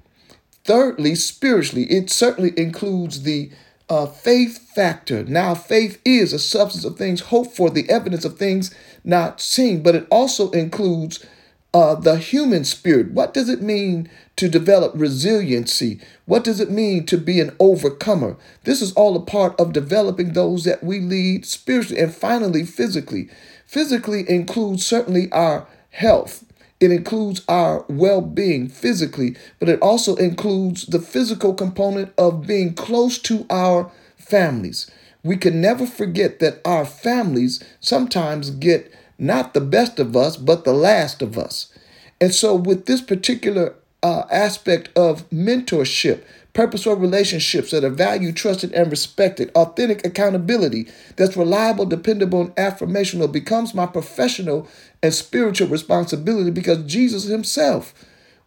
Thirdly, 0.65 1.15
spiritually, 1.15 1.85
it 1.91 2.11
certainly 2.11 2.53
includes 2.57 3.23
the 3.23 3.51
uh, 3.89 4.07
faith 4.07 4.71
factor. 4.75 5.25
Now, 5.25 5.55
faith 5.55 6.01
is 6.05 6.33
a 6.33 6.39
substance 6.39 6.85
of 6.85 6.97
things 6.97 7.21
hoped 7.21 7.57
for, 7.57 7.69
the 7.69 7.89
evidence 7.91 8.25
of 8.25 8.39
things 8.39 8.75
not 9.05 9.41
seen, 9.41 9.83
but 9.83 9.95
it 9.95 10.07
also 10.11 10.51
includes 10.53 11.25
uh, 11.75 11.95
the 11.95 12.17
human 12.17 12.65
spirit. 12.65 13.13
What 13.13 13.33
does 13.33 13.49
it 13.49 13.63
mean 13.63 14.11
to 14.37 14.49
develop 14.49 14.93
resiliency? 14.95 16.01
What 16.27 16.45
does 16.45 16.61
it 16.61 16.71
mean 16.71 17.07
to 17.07 17.17
be 17.17 17.41
an 17.41 17.57
overcomer? 17.59 18.37
This 18.65 18.83
is 18.83 18.93
all 18.93 19.17
a 19.17 19.21
part 19.21 19.59
of 19.59 19.73
developing 19.73 20.33
those 20.33 20.65
that 20.65 20.85
we 20.85 21.01
lead 21.01 21.47
spiritually 21.47 22.01
and 22.01 22.15
finally 22.15 22.65
physically. 22.65 23.29
Physically 23.67 24.29
includes 24.29 24.85
certainly 24.85 25.31
our 25.33 25.67
health. 25.91 26.45
It 26.79 26.91
includes 26.91 27.43
our 27.49 27.85
well 27.89 28.21
being 28.21 28.69
physically, 28.69 29.37
but 29.59 29.69
it 29.69 29.81
also 29.81 30.17
includes 30.17 30.87
the 30.87 30.99
physical 30.99 31.55
component 31.55 32.13
of 32.19 32.47
being 32.47 32.75
close 32.75 33.19
to 33.21 33.47
our 33.49 33.91
families. 34.17 34.91
We 35.23 35.37
can 35.37 35.61
never 35.61 35.87
forget 35.87 36.41
that 36.41 36.61
our 36.65 36.85
families 36.85 37.63
sometimes 37.81 38.51
get 38.51 38.93
not 39.23 39.55
the 39.55 39.61
best 39.61 39.99
of 39.99 40.17
us, 40.17 40.37
but 40.37 40.65
the 40.65 40.73
last 40.73 41.23
of 41.23 41.39
us. 41.39 41.73
And 42.21 42.35
so, 42.35 42.55
with 42.55 42.87
this 42.87 43.01
particular 43.01 43.75
uh, 44.03 44.25
aspect 44.31 44.91
of 44.97 45.29
mentorship, 45.31 46.25
purposeful 46.55 46.97
relationships 46.97 47.71
that 47.71 47.85
are 47.85 47.91
valued, 47.91 48.37
trusted, 48.37 48.73
and 48.73 48.91
respected, 48.91 49.51
authentic 49.55 50.05
accountability 50.05 50.89
that's 51.17 51.37
reliable, 51.37 51.87
dependable, 51.87 52.43
and 52.43 52.55
affirmational 52.57 53.31
becomes 53.31 53.75
my 53.75 53.87
professional 53.87 54.69
and 55.03 55.15
spiritual 55.15 55.69
responsibility 55.69 56.51
because 56.51 56.85
Jesus 56.85 57.25
himself 57.25 57.95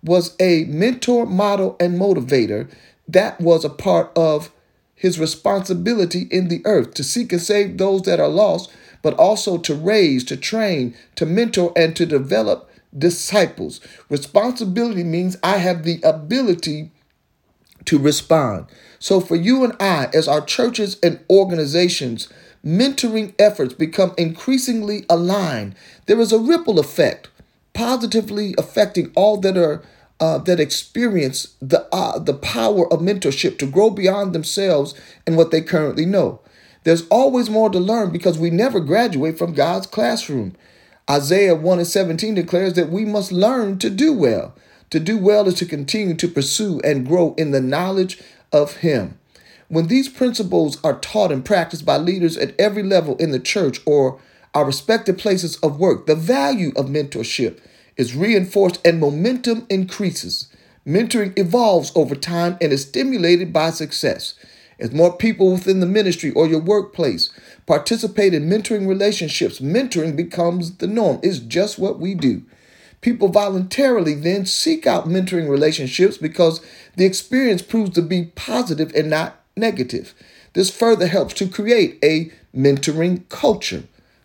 was 0.03 0.35
a 0.39 0.65
mentor, 0.65 1.25
model, 1.25 1.75
and 1.79 1.99
motivator. 1.99 2.69
That 3.07 3.39
was 3.41 3.65
a 3.65 3.69
part 3.69 4.11
of 4.15 4.51
his 4.95 5.19
responsibility 5.19 6.27
in 6.31 6.47
the 6.47 6.61
earth 6.65 6.93
to 6.95 7.03
seek 7.03 7.31
and 7.31 7.41
save 7.41 7.77
those 7.77 8.03
that 8.03 8.19
are 8.19 8.29
lost, 8.29 8.71
but 9.01 9.13
also 9.15 9.57
to 9.57 9.75
raise, 9.75 10.23
to 10.23 10.37
train, 10.37 10.95
to 11.15 11.25
mentor, 11.25 11.73
and 11.75 11.95
to 11.95 12.05
develop 12.05 12.69
disciples. 12.97 13.81
Responsibility 14.09 15.03
means 15.03 15.37
I 15.43 15.57
have 15.57 15.83
the 15.83 16.01
ability 16.01 16.91
to 17.85 17.99
respond. 17.99 18.65
So, 18.99 19.19
for 19.19 19.35
you 19.35 19.63
and 19.63 19.73
I, 19.79 20.09
as 20.13 20.27
our 20.27 20.43
churches 20.43 20.97
and 21.03 21.19
organizations, 21.29 22.29
mentoring 22.65 23.35
efforts 23.37 23.73
become 23.73 24.13
increasingly 24.17 25.05
aligned. 25.09 25.75
There 26.07 26.19
is 26.19 26.31
a 26.31 26.39
ripple 26.39 26.79
effect, 26.79 27.27
positively 27.73 28.55
affecting 28.57 29.11
all 29.15 29.37
that 29.37 29.57
are 29.57 29.83
uh, 30.19 30.37
that 30.39 30.59
experience 30.59 31.55
the 31.61 31.87
uh, 31.93 32.19
the 32.19 32.33
power 32.33 32.91
of 32.91 32.99
mentorship 32.99 33.57
to 33.59 33.65
grow 33.65 33.89
beyond 33.89 34.33
themselves 34.33 34.93
and 35.27 35.35
what 35.35 35.51
they 35.51 35.61
currently 35.61 36.05
know. 36.05 36.39
There's 36.83 37.07
always 37.07 37.49
more 37.49 37.69
to 37.69 37.79
learn 37.79 38.11
because 38.11 38.37
we 38.37 38.49
never 38.49 38.79
graduate 38.79 39.37
from 39.37 39.53
God's 39.53 39.87
classroom. 39.87 40.55
Isaiah 41.09 41.55
1 41.55 41.79
and 41.79 41.87
17 41.87 42.35
declares 42.35 42.73
that 42.73 42.89
we 42.89 43.05
must 43.05 43.31
learn 43.31 43.77
to 43.79 43.89
do 43.89 44.13
well. 44.13 44.55
To 44.91 44.99
do 44.99 45.17
well 45.17 45.47
is 45.47 45.55
to 45.55 45.65
continue 45.65 46.15
to 46.15 46.27
pursue 46.27 46.79
and 46.83 47.05
grow 47.05 47.33
in 47.37 47.51
the 47.51 47.61
knowledge 47.61 48.21
of 48.51 48.77
Him. 48.77 49.17
When 49.67 49.87
these 49.87 50.07
principles 50.07 50.77
are 50.83 50.99
taught 50.99 51.31
and 51.31 51.43
practiced 51.43 51.85
by 51.85 51.97
leaders 51.97 52.37
at 52.37 52.53
every 52.59 52.83
level 52.83 53.17
in 53.17 53.31
the 53.31 53.39
church 53.39 53.81
or 53.85 54.19
our 54.53 54.63
respective 54.63 55.17
places 55.17 55.57
of 55.57 55.79
work, 55.79 56.05
the 56.05 56.15
value 56.15 56.71
of 56.75 56.85
mentorship 56.85 57.59
is 57.97 58.15
reinforced 58.15 58.85
and 58.85 58.99
momentum 58.99 59.65
increases. 59.69 60.47
Mentoring 60.85 61.37
evolves 61.37 61.91
over 61.95 62.15
time 62.15 62.57
and 62.61 62.71
is 62.71 62.83
stimulated 62.83 63.51
by 63.51 63.71
success. 63.71 64.35
As 64.79 64.91
more 64.91 65.15
people 65.15 65.51
within 65.51 65.79
the 65.79 65.85
ministry 65.85 66.31
or 66.31 66.47
your 66.47 66.59
workplace 66.59 67.29
participate 67.65 68.33
in 68.33 68.49
mentoring 68.49 68.87
relationships, 68.87 69.59
mentoring 69.59 70.15
becomes 70.15 70.77
the 70.77 70.87
norm. 70.87 71.19
It's 71.23 71.39
just 71.39 71.79
what 71.79 71.99
we 71.99 72.13
do. 72.13 72.43
People 73.01 73.29
voluntarily 73.29 74.15
then 74.15 74.45
seek 74.45 74.85
out 74.85 75.07
mentoring 75.07 75.49
relationships 75.49 76.17
because 76.17 76.59
the 76.97 77.05
experience 77.05 77.61
proves 77.61 77.91
to 77.91 78.01
be 78.01 78.31
positive 78.35 78.91
and 78.95 79.09
not 79.09 79.41
negative. 79.55 80.13
This 80.53 80.69
further 80.69 81.07
helps 81.07 81.33
to 81.35 81.47
create 81.47 81.99
a 82.03 82.31
mentoring 82.55 83.27
culture. 83.29 83.83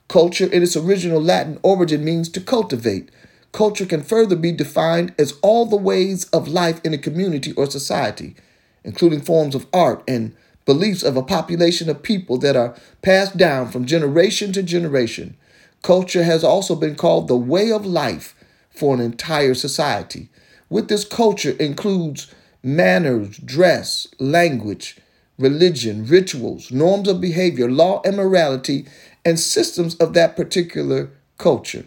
Culture, 0.08 0.46
in 0.46 0.62
its 0.62 0.76
original 0.76 1.20
Latin 1.20 1.58
origin, 1.62 2.04
means 2.04 2.28
to 2.30 2.40
cultivate. 2.40 3.10
Culture 3.52 3.86
can 3.86 4.02
further 4.02 4.36
be 4.36 4.52
defined 4.52 5.14
as 5.18 5.38
all 5.42 5.66
the 5.66 5.76
ways 5.76 6.24
of 6.26 6.48
life 6.48 6.80
in 6.84 6.94
a 6.94 6.98
community 6.98 7.52
or 7.52 7.66
society, 7.66 8.36
including 8.84 9.20
forms 9.20 9.54
of 9.54 9.66
art 9.72 10.02
and 10.06 10.34
beliefs 10.64 11.02
of 11.02 11.16
a 11.16 11.22
population 11.22 11.88
of 11.88 12.02
people 12.02 12.38
that 12.38 12.56
are 12.56 12.76
passed 13.02 13.36
down 13.36 13.68
from 13.68 13.86
generation 13.86 14.52
to 14.52 14.62
generation. 14.62 15.36
Culture 15.82 16.22
has 16.22 16.44
also 16.44 16.76
been 16.76 16.94
called 16.94 17.26
the 17.26 17.36
way 17.36 17.72
of 17.72 17.84
life 17.84 18.34
for 18.70 18.94
an 18.94 19.00
entire 19.00 19.54
society. 19.54 20.28
With 20.68 20.88
this 20.88 21.04
culture 21.04 21.56
includes 21.58 22.32
manners, 22.62 23.36
dress, 23.38 24.06
language, 24.18 24.96
religion, 25.38 26.06
rituals, 26.06 26.70
norms 26.70 27.08
of 27.08 27.20
behavior, 27.20 27.70
law 27.70 28.00
and 28.04 28.16
morality, 28.16 28.86
and 29.24 29.40
systems 29.40 29.96
of 29.96 30.12
that 30.14 30.36
particular 30.36 31.10
culture. 31.38 31.84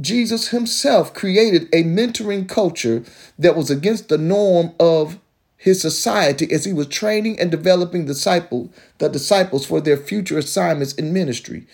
Jesus 0.00 0.48
himself 0.48 1.14
created 1.14 1.68
a 1.72 1.84
mentoring 1.84 2.48
culture 2.48 3.04
that 3.38 3.56
was 3.56 3.70
against 3.70 4.08
the 4.08 4.18
norm 4.18 4.74
of 4.80 5.18
his 5.56 5.80
society 5.80 6.50
as 6.52 6.64
he 6.64 6.72
was 6.72 6.88
training 6.88 7.38
and 7.38 7.50
developing 7.50 8.04
disciple, 8.04 8.70
the 8.98 9.08
disciples 9.08 9.64
for 9.64 9.80
their 9.80 9.96
future 9.96 10.36
assignments 10.36 10.94
in 10.94 11.12
ministry. 11.12 11.66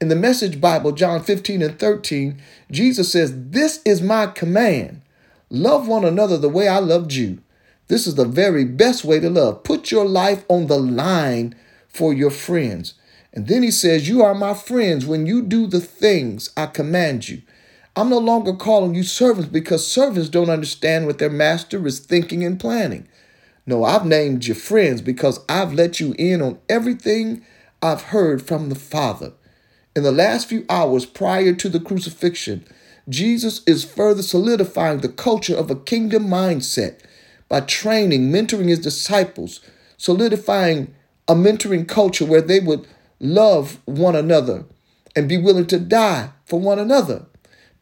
In 0.00 0.08
the 0.08 0.16
Message 0.16 0.60
Bible, 0.60 0.92
John 0.92 1.22
15 1.22 1.62
and 1.62 1.78
13, 1.78 2.40
Jesus 2.70 3.10
says, 3.12 3.32
This 3.50 3.80
is 3.84 4.00
my 4.00 4.28
command. 4.28 5.02
Love 5.50 5.88
one 5.88 6.04
another 6.04 6.38
the 6.38 6.48
way 6.48 6.68
I 6.68 6.78
loved 6.78 7.12
you. 7.12 7.40
This 7.88 8.06
is 8.06 8.14
the 8.14 8.24
very 8.24 8.64
best 8.64 9.04
way 9.04 9.20
to 9.20 9.28
love. 9.28 9.62
Put 9.62 9.90
your 9.90 10.06
life 10.06 10.44
on 10.48 10.68
the 10.68 10.78
line 10.78 11.54
for 11.88 12.14
your 12.14 12.30
friends. 12.30 12.94
And 13.32 13.46
then 13.46 13.62
he 13.62 13.70
says, 13.70 14.08
You 14.08 14.22
are 14.22 14.34
my 14.34 14.54
friends 14.54 15.04
when 15.04 15.26
you 15.26 15.42
do 15.42 15.66
the 15.66 15.80
things 15.80 16.50
I 16.56 16.66
command 16.66 17.28
you. 17.28 17.42
I'm 17.96 18.10
no 18.10 18.18
longer 18.18 18.52
calling 18.52 18.96
you 18.96 19.04
servants 19.04 19.48
because 19.48 19.86
servants 19.86 20.28
don't 20.28 20.50
understand 20.50 21.06
what 21.06 21.18
their 21.18 21.30
master 21.30 21.86
is 21.86 22.00
thinking 22.00 22.44
and 22.44 22.58
planning. 22.58 23.06
No, 23.66 23.84
I've 23.84 24.04
named 24.04 24.46
you 24.46 24.54
friends 24.54 25.00
because 25.00 25.38
I've 25.48 25.72
let 25.72 26.00
you 26.00 26.14
in 26.18 26.42
on 26.42 26.58
everything 26.68 27.44
I've 27.80 28.02
heard 28.02 28.42
from 28.42 28.68
the 28.68 28.74
Father. 28.74 29.32
In 29.94 30.02
the 30.02 30.10
last 30.10 30.48
few 30.48 30.66
hours 30.68 31.06
prior 31.06 31.54
to 31.54 31.68
the 31.68 31.78
crucifixion, 31.78 32.66
Jesus 33.08 33.62
is 33.64 33.84
further 33.84 34.22
solidifying 34.22 35.00
the 35.00 35.08
culture 35.08 35.56
of 35.56 35.70
a 35.70 35.76
kingdom 35.76 36.26
mindset 36.26 36.98
by 37.48 37.60
training, 37.60 38.32
mentoring 38.32 38.68
his 38.68 38.80
disciples, 38.80 39.60
solidifying 39.96 40.92
a 41.28 41.34
mentoring 41.34 41.86
culture 41.86 42.24
where 42.24 42.42
they 42.42 42.58
would 42.58 42.88
love 43.20 43.78
one 43.84 44.16
another 44.16 44.64
and 45.14 45.28
be 45.28 45.38
willing 45.38 45.66
to 45.66 45.78
die 45.78 46.30
for 46.44 46.58
one 46.58 46.80
another. 46.80 47.26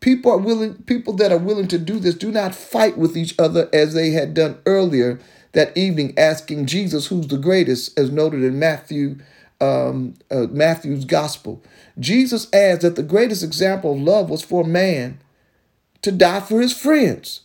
People 0.02 0.32
are 0.32 0.38
willing 0.38 0.74
people 0.82 1.14
that 1.14 1.32
are 1.32 1.38
willing 1.38 1.68
to 1.68 1.78
do 1.78 1.98
this 1.98 2.14
do 2.14 2.30
not 2.30 2.54
fight 2.54 2.98
with 2.98 3.16
each 3.16 3.34
other 3.38 3.70
as 3.72 3.94
they 3.94 4.10
had 4.10 4.34
done 4.34 4.58
earlier 4.66 5.18
that 5.52 5.74
evening 5.76 6.12
asking 6.18 6.66
Jesus 6.66 7.06
who's 7.06 7.28
the 7.28 7.38
greatest 7.38 7.96
as 7.98 8.10
noted 8.10 8.42
in 8.42 8.58
Matthew 8.58 9.16
um, 9.60 10.14
uh, 10.28 10.48
Matthew's 10.50 11.04
gospel. 11.04 11.62
Jesus 12.00 12.52
adds 12.52 12.82
that 12.82 12.96
the 12.96 13.02
greatest 13.04 13.44
example 13.44 13.92
of 13.92 14.00
love 14.00 14.28
was 14.28 14.42
for 14.42 14.62
a 14.62 14.66
man 14.66 15.20
to 16.02 16.10
die 16.10 16.40
for 16.40 16.60
his 16.60 16.76
friends. 16.76 17.42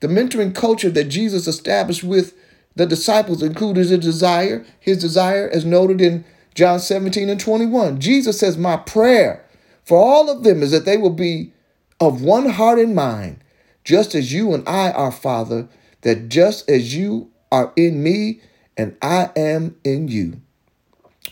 The 0.00 0.08
mentoring 0.08 0.54
culture 0.54 0.90
that 0.90 1.04
Jesus 1.04 1.46
established 1.46 2.04
with 2.04 2.34
the 2.76 2.84
disciples 2.84 3.42
included 3.42 3.88
his 3.88 3.98
desire, 3.98 4.66
his 4.78 4.98
desire 4.98 5.48
as 5.48 5.64
noted 5.64 6.02
in 6.02 6.26
John 6.54 6.80
17 6.80 7.30
and 7.30 7.40
21. 7.40 7.98
Jesus 7.98 8.38
says, 8.38 8.58
My 8.58 8.76
prayer 8.76 9.42
for 9.84 9.96
all 9.96 10.28
of 10.28 10.42
them 10.42 10.62
is 10.62 10.70
that 10.70 10.84
they 10.84 10.98
will 10.98 11.08
be 11.08 11.52
of 12.00 12.22
one 12.22 12.50
heart 12.50 12.78
and 12.78 12.94
mind, 12.94 13.42
just 13.84 14.14
as 14.14 14.32
you 14.32 14.54
and 14.54 14.68
I 14.68 14.90
are, 14.92 15.12
Father, 15.12 15.68
that 16.02 16.28
just 16.28 16.68
as 16.68 16.94
you 16.94 17.30
are 17.52 17.72
in 17.76 18.02
me 18.02 18.40
and 18.76 18.96
I 19.00 19.30
am 19.36 19.76
in 19.84 20.08
you 20.08 20.40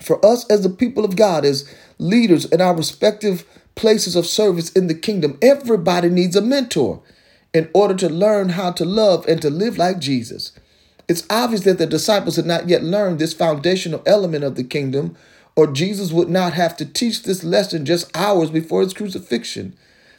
for 0.02 0.25
us 0.25 0.49
as 0.50 0.62
the 0.62 0.71
people 0.71 1.04
of 1.04 1.16
God, 1.16 1.45
as 1.45 1.69
leaders 1.99 2.45
in 2.47 2.61
our 2.61 2.75
respective 2.75 3.45
places 3.75 4.16
of 4.16 4.26
service 4.26 4.71
in 4.73 4.87
the 4.87 4.95
kingdom, 4.95 5.38
everybody 5.40 6.09
needs 6.09 6.37
a 6.37 6.42
mentor 6.42 7.02
in 7.54 7.71
order 7.75 7.95
to 7.95 8.09
learn 8.09 8.50
how 8.50 8.73
to 8.73 8.85
love 8.85 9.26
and 9.26 9.40
to 9.42 9.50
live 9.50 9.78
like 9.78 9.99
Jesus. 9.99 10.52
It's 11.09 11.26
obvious 11.31 11.62
that 11.64 11.78
the 11.78 11.87
disciples 11.87 12.37
had 12.37 12.47
not 12.47 12.69
yet 12.69 12.83
learned 12.83 13.19
this 13.19 13.35
foundational 13.35 14.02
element 14.07 14.45
of 14.45 14.54
the 14.54 14.64
kingdom, 14.64 15.16
or 15.54 15.66
Jesus 15.66 16.12
would 16.12 16.31
not 16.31 16.54
have 16.54 16.76
to 16.78 16.87
teach 16.87 17.23
this 17.23 17.45
lesson 17.45 17.85
just 17.85 18.14
hours 18.16 18.50
before 18.50 18.81
his 18.83 18.95
crucifixion. 18.95 19.76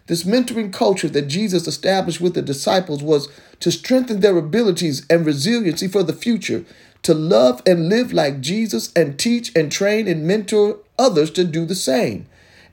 This 0.07 0.23
mentoring 0.23 0.73
culture 0.73 1.07
that 1.09 1.27
Jesus 1.27 1.65
established 1.65 2.19
with 2.19 2.33
the 2.33 2.41
disciples 2.41 3.01
was 3.01 3.29
to 3.61 3.71
strengthen 3.71 4.19
their 4.19 4.37
abilities 4.37 5.05
and 5.09 5.25
resiliency 5.25 5.87
for 5.87 6.03
the 6.03 6.13
future, 6.13 6.65
to 7.03 7.13
love 7.13 7.61
and 7.65 7.89
live 7.89 8.11
like 8.11 8.41
Jesus 8.41 8.91
and 8.95 9.17
teach 9.17 9.55
and 9.55 9.71
train 9.71 10.07
and 10.07 10.27
mentor 10.27 10.79
others 10.99 11.31
to 11.31 11.43
do 11.43 11.65
the 11.65 11.75
same. 11.75 12.25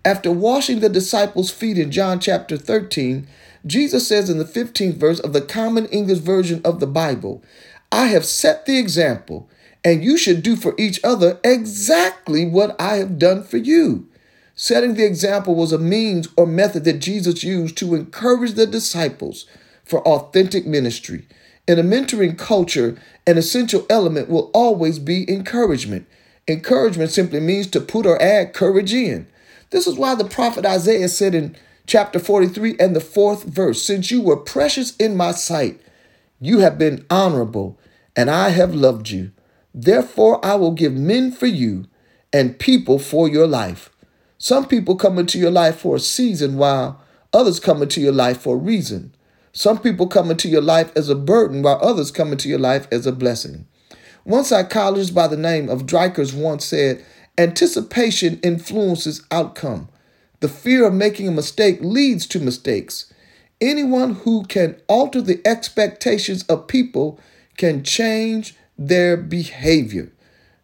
After 0.05 0.33
washing 0.33 0.81
the 0.81 0.89
disciples' 0.89 1.51
feet 1.51 1.79
in 1.79 1.91
John 1.91 2.21
chapter 2.21 2.57
13, 2.57 3.27
Jesus 3.67 4.09
says 4.09 4.31
in 4.31 4.39
the 4.39 4.45
15th 4.45 4.95
verse 4.95 5.21
of 5.21 5.33
the 5.33 5.43
Common 5.43 5.87
English 5.87 6.19
Version 6.19 6.61
of 6.65 6.81
the 6.81 6.87
Bible, 6.87 7.43
I 7.93 8.07
have 8.07 8.25
set 8.25 8.67
the 8.67 8.79
example, 8.79 9.49
and 9.85 10.03
you 10.03 10.17
should 10.17 10.43
do 10.43 10.57
for 10.57 10.75
each 10.79 11.01
other 11.05 11.39
exactly 11.45 12.47
what 12.47 12.81
I 12.81 12.97
have 12.97 13.19
done 13.19 13.43
for 13.43 13.59
you. 13.59 14.09
Setting 14.63 14.93
the 14.93 15.07
example 15.07 15.55
was 15.55 15.73
a 15.73 15.79
means 15.79 16.29
or 16.37 16.47
method 16.47 16.85
that 16.85 16.99
Jesus 16.99 17.43
used 17.43 17.79
to 17.79 17.95
encourage 17.95 18.53
the 18.53 18.67
disciples 18.67 19.47
for 19.87 20.07
authentic 20.07 20.67
ministry. 20.67 21.27
In 21.67 21.79
a 21.79 21.83
mentoring 21.83 22.37
culture, 22.37 22.99
an 23.27 23.39
essential 23.39 23.87
element 23.89 24.29
will 24.29 24.51
always 24.53 24.99
be 24.99 25.25
encouragement. 25.33 26.07
Encouragement 26.47 27.11
simply 27.11 27.41
means 27.41 27.69
to 27.69 27.81
put 27.81 28.05
or 28.05 28.21
add 28.21 28.53
courage 28.53 28.93
in. 28.93 29.27
This 29.71 29.87
is 29.87 29.97
why 29.97 30.15
the 30.15 30.27
prophet 30.27 30.67
Isaiah 30.67 31.09
said 31.09 31.35
in 31.35 31.57
chapter 31.87 32.19
43 32.19 32.77
and 32.79 32.95
the 32.95 33.01
fourth 33.01 33.45
verse 33.45 33.83
Since 33.83 34.11
you 34.11 34.21
were 34.21 34.37
precious 34.37 34.95
in 34.97 35.17
my 35.17 35.33
sight, 35.33 35.81
you 36.39 36.59
have 36.59 36.77
been 36.77 37.07
honorable, 37.09 37.79
and 38.15 38.29
I 38.29 38.51
have 38.51 38.75
loved 38.75 39.09
you. 39.09 39.33
Therefore, 39.73 40.45
I 40.45 40.57
will 40.57 40.73
give 40.73 40.93
men 40.93 41.33
for 41.33 41.47
you 41.47 41.87
and 42.31 42.59
people 42.59 42.99
for 42.99 43.27
your 43.27 43.47
life. 43.47 43.90
Some 44.43 44.65
people 44.65 44.97
come 44.97 45.19
into 45.19 45.39
your 45.39 45.51
life 45.51 45.77
for 45.77 45.97
a 45.97 46.01
season, 46.01 46.57
while 46.57 46.99
others 47.31 47.61
come 47.61 47.83
into 47.83 48.01
your 48.01 48.15
life 48.15 48.41
for 48.41 48.55
a 48.55 48.59
reason. 48.59 49.15
Some 49.53 49.79
people 49.79 50.07
come 50.07 50.31
into 50.31 50.49
your 50.49 50.63
life 50.63 50.91
as 50.97 51.11
a 51.11 51.15
burden, 51.15 51.61
while 51.61 51.79
others 51.83 52.11
come 52.11 52.33
into 52.33 52.49
your 52.49 52.59
life 52.59 52.89
as 52.91 53.07
a 53.07 53.13
blessing. 53.13 53.67
One 54.25 54.45
psychologist 54.45 55.15
by 55.15 55.27
the 55.27 55.37
name 55.37 55.69
of 55.69 55.85
Dreikurs 55.85 56.33
once 56.33 56.65
said, 56.65 57.05
Anticipation 57.37 58.41
influences 58.43 59.23
outcome. 59.31 59.91
The 60.41 60.49
fear 60.49 60.87
of 60.87 60.95
making 60.95 61.29
a 61.29 61.33
mistake 61.33 61.77
leads 61.83 62.27
to 62.29 62.41
mistakes. 62.41 63.13
Anyone 63.61 64.15
who 64.15 64.45
can 64.45 64.81
alter 64.89 65.21
the 65.21 65.43
expectations 65.47 66.45
of 66.45 66.67
people 66.67 67.21
can 67.59 67.85
change 67.85 68.55
their 68.79 69.19
behavior. 69.19 70.11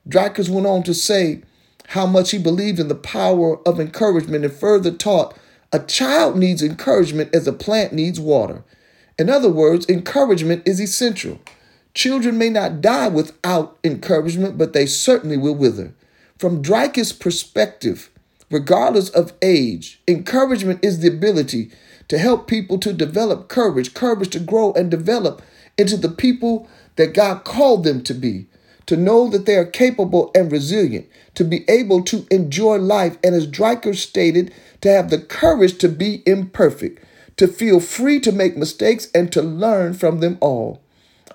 Dreikurs 0.08 0.48
went 0.48 0.66
on 0.66 0.82
to 0.84 0.94
say, 0.94 1.42
how 1.88 2.06
much 2.06 2.30
he 2.30 2.38
believed 2.38 2.78
in 2.78 2.88
the 2.88 2.94
power 2.94 3.58
of 3.66 3.78
encouragement 3.78 4.44
and 4.44 4.52
further 4.52 4.90
taught 4.90 5.36
a 5.72 5.78
child 5.80 6.36
needs 6.36 6.62
encouragement 6.62 7.34
as 7.34 7.46
a 7.46 7.52
plant 7.52 7.92
needs 7.92 8.20
water. 8.20 8.64
In 9.18 9.30
other 9.30 9.48
words, 9.48 9.88
encouragement 9.88 10.62
is 10.66 10.80
essential. 10.80 11.40
Children 11.94 12.38
may 12.38 12.50
not 12.50 12.80
die 12.80 13.08
without 13.08 13.78
encouragement, 13.82 14.58
but 14.58 14.72
they 14.72 14.86
certainly 14.86 15.36
will 15.36 15.54
wither. 15.54 15.94
From 16.38 16.62
Dreikurs' 16.62 17.18
perspective, 17.18 18.10
regardless 18.50 19.08
of 19.10 19.32
age, 19.40 20.00
encouragement 20.06 20.84
is 20.84 21.00
the 21.00 21.08
ability 21.08 21.70
to 22.08 22.18
help 22.18 22.46
people 22.46 22.78
to 22.78 22.92
develop 22.92 23.48
courage, 23.48 23.94
courage 23.94 24.30
to 24.30 24.40
grow 24.40 24.72
and 24.74 24.90
develop 24.90 25.42
into 25.78 25.96
the 25.96 26.10
people 26.10 26.68
that 26.96 27.14
God 27.14 27.44
called 27.44 27.84
them 27.84 28.02
to 28.04 28.14
be 28.14 28.46
to 28.86 28.96
know 28.96 29.28
that 29.28 29.46
they 29.46 29.56
are 29.56 29.66
capable 29.66 30.30
and 30.34 30.50
resilient, 30.50 31.06
to 31.34 31.44
be 31.44 31.64
able 31.68 32.02
to 32.04 32.26
enjoy 32.30 32.76
life, 32.76 33.18
and 33.22 33.34
as 33.34 33.46
Dreikurs 33.46 33.96
stated, 33.96 34.52
to 34.80 34.88
have 34.88 35.10
the 35.10 35.18
courage 35.18 35.78
to 35.78 35.88
be 35.88 36.22
imperfect, 36.26 37.04
to 37.36 37.48
feel 37.48 37.80
free 37.80 38.20
to 38.20 38.32
make 38.32 38.56
mistakes 38.56 39.08
and 39.14 39.30
to 39.32 39.42
learn 39.42 39.94
from 39.94 40.20
them 40.20 40.38
all. 40.40 40.80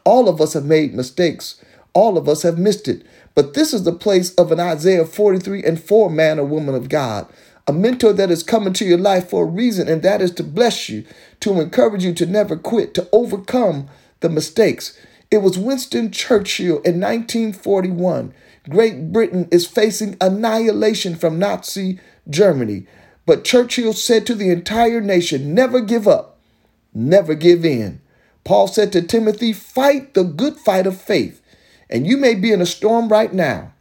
All 0.03 0.27
of 0.27 0.41
us 0.41 0.53
have 0.53 0.65
made 0.65 0.93
mistakes. 0.93 1.61
All 1.93 2.17
of 2.17 2.27
us 2.27 2.41
have 2.43 2.57
missed 2.57 2.87
it. 2.87 3.05
But 3.35 3.53
this 3.53 3.73
is 3.73 3.83
the 3.83 3.93
place 3.93 4.33
of 4.35 4.51
an 4.51 4.59
Isaiah 4.59 5.05
43 5.05 5.63
and 5.63 5.81
4 5.81 6.09
man 6.09 6.39
or 6.39 6.45
woman 6.45 6.75
of 6.75 6.89
God, 6.89 7.27
a 7.67 7.73
mentor 7.73 8.13
that 8.13 8.31
is 8.31 8.43
coming 8.43 8.73
to 8.73 8.85
your 8.85 8.97
life 8.97 9.29
for 9.29 9.43
a 9.43 9.49
reason, 9.49 9.87
and 9.87 10.01
that 10.01 10.21
is 10.21 10.31
to 10.31 10.43
bless 10.43 10.89
you, 10.89 11.05
to 11.41 11.59
encourage 11.61 12.03
you 12.03 12.13
to 12.13 12.25
never 12.25 12.55
quit, 12.55 12.93
to 12.95 13.07
overcome 13.11 13.87
the 14.21 14.29
mistakes. 14.29 14.97
It 15.31 15.41
was 15.41 15.57
Winston 15.57 16.11
Churchill 16.11 16.81
in 16.81 16.99
1941. 16.99 18.33
Great 18.69 19.13
Britain 19.13 19.47
is 19.49 19.65
facing 19.65 20.17
annihilation 20.19 21.15
from 21.15 21.39
Nazi 21.39 22.01
Germany. 22.29 22.85
But 23.25 23.45
Churchill 23.45 23.93
said 23.93 24.27
to 24.27 24.35
the 24.35 24.49
entire 24.49 24.99
nation, 24.99 25.53
never 25.53 25.79
give 25.79 26.05
up, 26.05 26.37
never 26.93 27.33
give 27.33 27.63
in. 27.63 28.01
Paul 28.43 28.67
said 28.67 28.91
to 28.91 29.01
Timothy, 29.01 29.53
fight 29.53 30.15
the 30.15 30.23
good 30.23 30.57
fight 30.57 30.85
of 30.85 31.01
faith. 31.01 31.41
And 31.89 32.05
you 32.05 32.17
may 32.17 32.35
be 32.35 32.51
in 32.51 32.61
a 32.61 32.65
storm 32.65 33.07
right 33.07 33.31
now. 33.31 33.71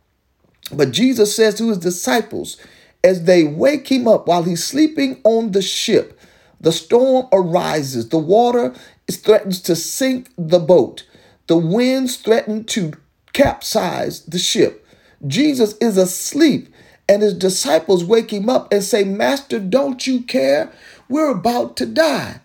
But 0.72 0.92
Jesus 0.92 1.34
says 1.34 1.56
to 1.56 1.70
his 1.70 1.78
disciples, 1.78 2.58
as 3.02 3.24
they 3.24 3.42
wake 3.42 3.90
him 3.90 4.06
up 4.06 4.28
while 4.28 4.44
he's 4.44 4.62
sleeping 4.62 5.20
on 5.24 5.50
the 5.50 5.62
ship, 5.62 6.16
the 6.60 6.70
storm 6.70 7.26
arises. 7.32 8.08
The 8.08 8.18
water 8.18 8.72
threatens 9.10 9.60
to 9.62 9.74
sink 9.74 10.30
the 10.38 10.60
boat. 10.60 11.04
The 11.50 11.56
winds 11.56 12.14
threaten 12.14 12.62
to 12.66 12.92
capsize 13.32 14.20
the 14.20 14.38
ship. 14.38 14.86
Jesus 15.26 15.76
is 15.78 15.96
asleep, 15.96 16.72
and 17.08 17.22
his 17.22 17.34
disciples 17.34 18.04
wake 18.04 18.32
him 18.32 18.48
up 18.48 18.72
and 18.72 18.84
say, 18.84 19.02
Master, 19.02 19.58
don't 19.58 20.06
you 20.06 20.22
care? 20.22 20.72
We're 21.08 21.32
about 21.32 21.76
to 21.78 21.86
die. 21.86 22.38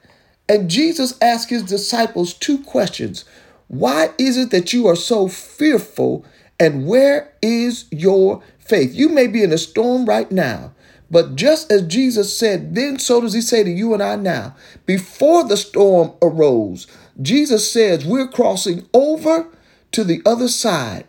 And 0.50 0.72
Jesus 0.72 1.20
asks 1.22 1.52
his 1.52 1.62
disciples 1.62 2.34
two 2.34 2.64
questions 2.64 3.26
Why 3.68 4.10
is 4.18 4.38
it 4.38 4.50
that 4.50 4.74
you 4.74 4.88
are 4.88 4.96
so 4.96 5.28
fearful? 5.28 6.26
And 6.60 6.88
where 6.88 7.32
is 7.44 7.86
your 7.92 8.42
faith? 8.58 8.96
You 8.96 9.10
may 9.10 9.28
be 9.28 9.44
in 9.44 9.54
a 9.54 9.60
storm 9.60 10.08
right 10.08 10.32
now. 10.32 10.74
But 11.12 11.36
just 11.36 11.72
as 11.72 11.84
Jesus 11.84 12.36
said, 12.36 12.74
then 12.74 12.98
so 12.98 13.22
does 13.22 13.34
he 13.34 13.42
say 13.42 13.64
to 13.64 13.70
you 13.70 13.94
and 13.94 14.02
I 14.02 14.16
now. 14.16 14.56
Before 14.88 15.44
the 15.44 15.58
storm 15.58 16.14
arose, 16.24 16.88
Jesus 17.22 17.72
says 17.72 18.06
we're 18.06 18.28
crossing 18.28 18.88
over 18.94 19.48
to 19.92 20.04
the 20.04 20.22
other 20.26 20.48
side. 20.48 21.06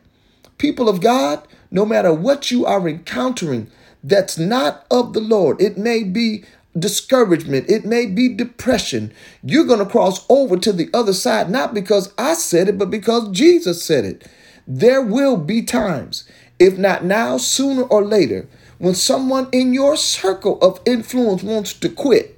People 0.59 0.89
of 0.89 1.01
God, 1.01 1.47
no 1.71 1.85
matter 1.85 2.13
what 2.13 2.51
you 2.51 2.65
are 2.65 2.89
encountering 2.89 3.71
that's 4.03 4.39
not 4.39 4.87
of 4.91 5.13
the 5.13 5.21
Lord, 5.21 5.61
it 5.61 5.77
may 5.77 6.05
be 6.05 6.45
discouragement, 6.79 7.69
it 7.69 7.85
may 7.85 8.07
be 8.07 8.29
depression. 8.29 9.13
You're 9.43 9.65
going 9.65 9.81
to 9.81 9.87
cross 9.87 10.25
over 10.29 10.57
to 10.59 10.73
the 10.73 10.89
other 10.95 11.13
side, 11.13 11.51
not 11.51 11.75
because 11.75 12.13
I 12.17 12.35
said 12.35 12.69
it, 12.69 12.79
but 12.79 12.91
because 12.91 13.31
Jesus 13.31 13.83
said 13.83 14.05
it. 14.05 14.29
There 14.67 15.03
will 15.03 15.37
be 15.37 15.63
times, 15.63 16.29
if 16.59 16.77
not 16.79 17.05
now, 17.05 17.39
sooner 17.39 17.83
or 17.83 18.05
later, 18.05 18.49
when 18.79 18.95
someone 18.95 19.49
in 19.53 19.73
your 19.73 19.97
circle 19.97 20.61
of 20.61 20.81
influence 20.85 21.43
wants 21.43 21.73
to 21.75 21.89
quit 21.89 22.36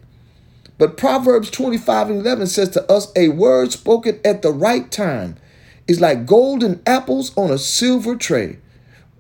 but 0.79 0.97
Proverbs 0.97 1.51
25 1.51 2.11
and 2.11 2.21
11 2.21 2.47
says 2.47 2.71
to 2.71 2.91
us, 2.91 3.13
a 3.17 3.29
word 3.29 3.73
spoken 3.73 4.21
at 4.25 4.43
the 4.43 4.53
right 4.53 4.91
time 4.91 5.37
is 5.89 6.01
like 6.01 6.27
golden 6.27 6.81
apples 6.87 7.37
on 7.37 7.51
a 7.51 7.59
silver 7.59 8.15
tray. 8.15 8.59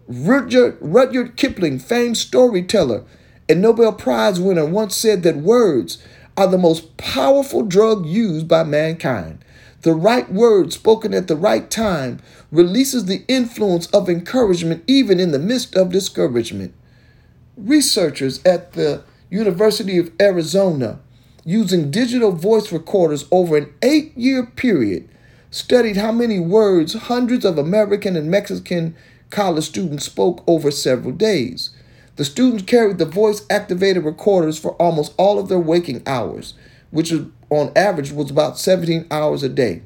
Rudyard, 0.06 0.78
Rudyard 0.80 1.36
Kipling, 1.36 1.80
famed 1.80 2.16
storyteller 2.16 3.04
and 3.48 3.60
Nobel 3.60 3.92
Prize 3.92 4.38
winner, 4.40 4.64
once 4.64 4.96
said 4.96 5.22
that 5.24 5.36
words 5.38 5.98
are 6.36 6.46
the 6.46 6.58
most 6.58 6.96
powerful 6.96 7.62
drug 7.62 8.06
used 8.06 8.46
by 8.46 8.62
mankind. 8.62 9.44
The 9.82 9.94
right 9.94 10.30
word 10.30 10.72
spoken 10.72 11.14
at 11.14 11.28
the 11.28 11.36
right 11.36 11.68
time 11.70 12.20
releases 12.52 13.06
the 13.06 13.24
influence 13.26 13.86
of 13.88 14.08
encouragement 14.08 14.84
even 14.86 15.18
in 15.18 15.32
the 15.32 15.38
midst 15.38 15.74
of 15.74 15.90
discouragement. 15.92 16.74
Researchers 17.56 18.42
at 18.44 18.72
the 18.72 19.02
University 19.30 19.98
of 19.98 20.12
Arizona 20.20 21.00
using 21.48 21.90
digital 21.90 22.30
voice 22.30 22.70
recorders 22.70 23.24
over 23.30 23.56
an 23.56 23.72
eight 23.80 24.14
year 24.18 24.44
period, 24.44 25.08
studied 25.50 25.96
how 25.96 26.12
many 26.12 26.38
words 26.38 26.92
hundreds 26.92 27.46
of 27.46 27.56
American 27.56 28.16
and 28.16 28.30
Mexican 28.30 28.94
college 29.30 29.64
students 29.64 30.04
spoke 30.04 30.44
over 30.46 30.70
several 30.70 31.14
days. 31.14 31.70
The 32.16 32.26
students 32.26 32.64
carried 32.64 32.98
the 32.98 33.06
voice 33.06 33.46
activated 33.48 34.04
recorders 34.04 34.58
for 34.58 34.72
almost 34.72 35.14
all 35.16 35.38
of 35.38 35.48
their 35.48 35.58
waking 35.58 36.02
hours, 36.06 36.52
which 36.90 37.14
on 37.48 37.72
average 37.74 38.12
was 38.12 38.30
about 38.30 38.58
17 38.58 39.06
hours 39.10 39.42
a 39.42 39.48
day. 39.48 39.80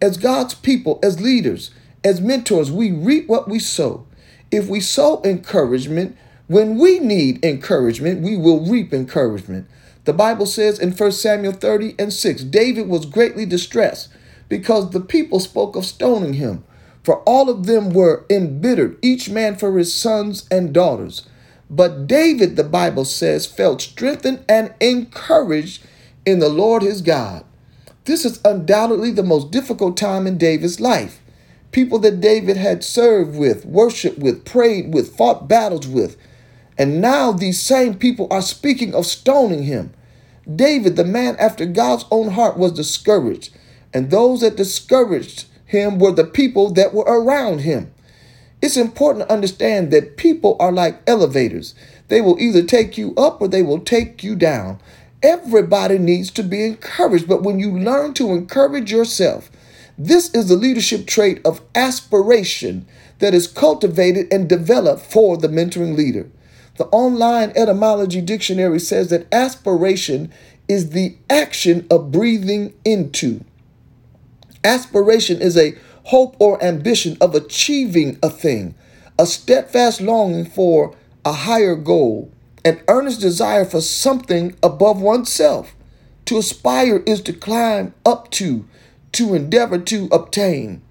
As 0.00 0.16
God's 0.16 0.54
people, 0.54 0.98
as 1.02 1.20
leaders, 1.20 1.70
as 2.02 2.20
mentors, 2.20 2.70
we 2.70 2.90
reap 2.90 3.28
what 3.28 3.48
we 3.48 3.58
sow. 3.58 4.06
If 4.50 4.68
we 4.68 4.80
sow 4.80 5.20
encouragement, 5.24 6.16
when 6.46 6.78
we 6.78 6.98
need 6.98 7.44
encouragement, 7.44 8.22
we 8.22 8.36
will 8.36 8.60
reap 8.60 8.92
encouragement. 8.92 9.66
The 10.04 10.12
Bible 10.12 10.46
says 10.46 10.78
in 10.78 10.92
1 10.92 11.12
Samuel 11.12 11.52
30 11.52 11.94
and 11.98 12.12
6 12.12 12.44
David 12.44 12.88
was 12.88 13.06
greatly 13.06 13.46
distressed 13.46 14.10
because 14.48 14.90
the 14.90 15.00
people 15.00 15.40
spoke 15.40 15.76
of 15.76 15.86
stoning 15.86 16.34
him. 16.34 16.64
For 17.02 17.20
all 17.20 17.50
of 17.50 17.66
them 17.66 17.90
were 17.90 18.24
embittered, 18.30 18.98
each 19.02 19.28
man 19.28 19.56
for 19.56 19.76
his 19.76 19.94
sons 19.94 20.46
and 20.50 20.72
daughters. 20.72 21.26
But 21.70 22.06
David, 22.06 22.56
the 22.56 22.64
Bible 22.64 23.04
says, 23.04 23.46
felt 23.46 23.80
strengthened 23.80 24.44
and 24.48 24.74
encouraged 24.80 25.84
in 26.26 26.38
the 26.38 26.48
Lord 26.48 26.82
his 26.82 27.02
God. 27.02 27.44
This 28.04 28.24
is 28.24 28.40
undoubtedly 28.44 29.10
the 29.10 29.22
most 29.22 29.50
difficult 29.50 29.96
time 29.96 30.26
in 30.26 30.36
David's 30.36 30.80
life. 30.80 31.20
People 31.72 31.98
that 32.00 32.20
David 32.20 32.56
had 32.56 32.84
served 32.84 33.36
with, 33.36 33.64
worshiped 33.64 34.18
with, 34.18 34.44
prayed 34.44 34.92
with, 34.92 35.16
fought 35.16 35.48
battles 35.48 35.88
with. 35.88 36.16
And 36.76 37.00
now 37.00 37.32
these 37.32 37.60
same 37.60 37.94
people 37.94 38.28
are 38.30 38.42
speaking 38.42 38.94
of 38.94 39.06
stoning 39.06 39.62
him. 39.62 39.92
David, 40.54 40.96
the 40.96 41.04
man 41.04 41.36
after 41.38 41.64
God's 41.64 42.04
own 42.10 42.32
heart, 42.32 42.58
was 42.58 42.72
discouraged. 42.72 43.56
And 43.92 44.10
those 44.10 44.42
that 44.42 44.56
discouraged 44.56 45.46
him 45.64 45.98
were 45.98 46.12
the 46.12 46.24
people 46.24 46.70
that 46.72 46.92
were 46.92 47.04
around 47.04 47.60
him. 47.60 47.93
It's 48.64 48.78
important 48.78 49.28
to 49.28 49.32
understand 49.34 49.90
that 49.90 50.16
people 50.16 50.56
are 50.58 50.72
like 50.72 51.02
elevators. 51.06 51.74
They 52.08 52.22
will 52.22 52.40
either 52.40 52.62
take 52.62 52.96
you 52.96 53.14
up 53.14 53.42
or 53.42 53.46
they 53.46 53.60
will 53.60 53.80
take 53.80 54.24
you 54.24 54.34
down. 54.34 54.80
Everybody 55.22 55.98
needs 55.98 56.30
to 56.30 56.42
be 56.42 56.64
encouraged, 56.64 57.28
but 57.28 57.42
when 57.42 57.58
you 57.58 57.78
learn 57.78 58.14
to 58.14 58.30
encourage 58.30 58.90
yourself, 58.90 59.50
this 59.98 60.30
is 60.34 60.48
the 60.48 60.56
leadership 60.56 61.06
trait 61.06 61.42
of 61.44 61.60
aspiration 61.74 62.86
that 63.18 63.34
is 63.34 63.46
cultivated 63.46 64.32
and 64.32 64.48
developed 64.48 65.04
for 65.04 65.36
the 65.36 65.48
mentoring 65.48 65.94
leader. 65.94 66.30
The 66.78 66.86
online 66.86 67.52
etymology 67.54 68.22
dictionary 68.22 68.80
says 68.80 69.10
that 69.10 69.26
aspiration 69.30 70.32
is 70.68 70.88
the 70.90 71.18
action 71.28 71.86
of 71.90 72.10
breathing 72.10 72.72
into. 72.82 73.44
Aspiration 74.64 75.42
is 75.42 75.58
a 75.58 75.76
hope 76.04 76.36
or 76.38 76.62
ambition 76.62 77.16
of 77.20 77.34
achieving 77.34 78.18
a 78.22 78.30
thing, 78.30 78.74
a 79.18 79.26
steadfast 79.26 80.00
longing 80.00 80.44
for 80.44 80.94
a 81.24 81.32
higher 81.32 81.76
goal, 81.76 82.30
an 82.64 82.80
earnest 82.88 83.20
desire 83.20 83.64
for 83.64 83.80
something 83.80 84.54
above 84.62 85.00
oneself. 85.00 85.74
To 86.26 86.38
aspire 86.38 87.02
is 87.06 87.20
to 87.22 87.32
climb 87.32 87.94
up 88.06 88.30
to, 88.32 88.66
to 89.12 89.34
endeavor 89.34 89.78
to 89.78 90.08
obtain. 90.10 90.82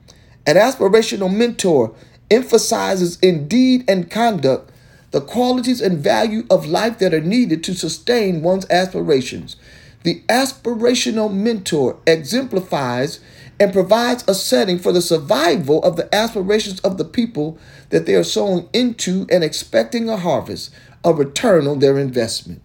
An 0.45 0.55
aspirational 0.55 1.33
mentor 1.33 1.95
emphasizes 2.29 3.17
in 3.21 3.47
deed 3.47 3.83
and 3.87 4.09
conduct 4.09 4.71
the 5.11 5.21
qualities 5.21 5.79
and 5.79 5.99
value 5.99 6.43
of 6.49 6.65
life 6.65 6.97
that 6.99 7.13
are 7.13 7.21
needed 7.21 7.63
to 7.63 7.75
sustain 7.75 8.41
one's 8.41 8.69
aspirations. 8.69 9.55
The 10.03 10.21
aspirational 10.27 11.33
mentor 11.33 11.97
exemplifies 12.07 13.19
and 13.63 13.71
provides 13.71 14.25
a 14.27 14.35
setting 14.35 14.77
for 14.77 14.91
the 14.91 15.01
survival 15.01 15.81
of 15.83 15.95
the 15.95 16.13
aspirations 16.13 16.81
of 16.81 16.97
the 16.97 17.05
people 17.05 17.57
that 17.91 18.05
they 18.05 18.13
are 18.13 18.23
sowing 18.23 18.67
into 18.73 19.25
and 19.31 19.41
expecting 19.41 20.09
a 20.09 20.17
harvest, 20.17 20.69
a 21.05 21.13
return 21.13 21.65
on 21.65 21.79
their 21.79 21.97
investment. 21.97 22.61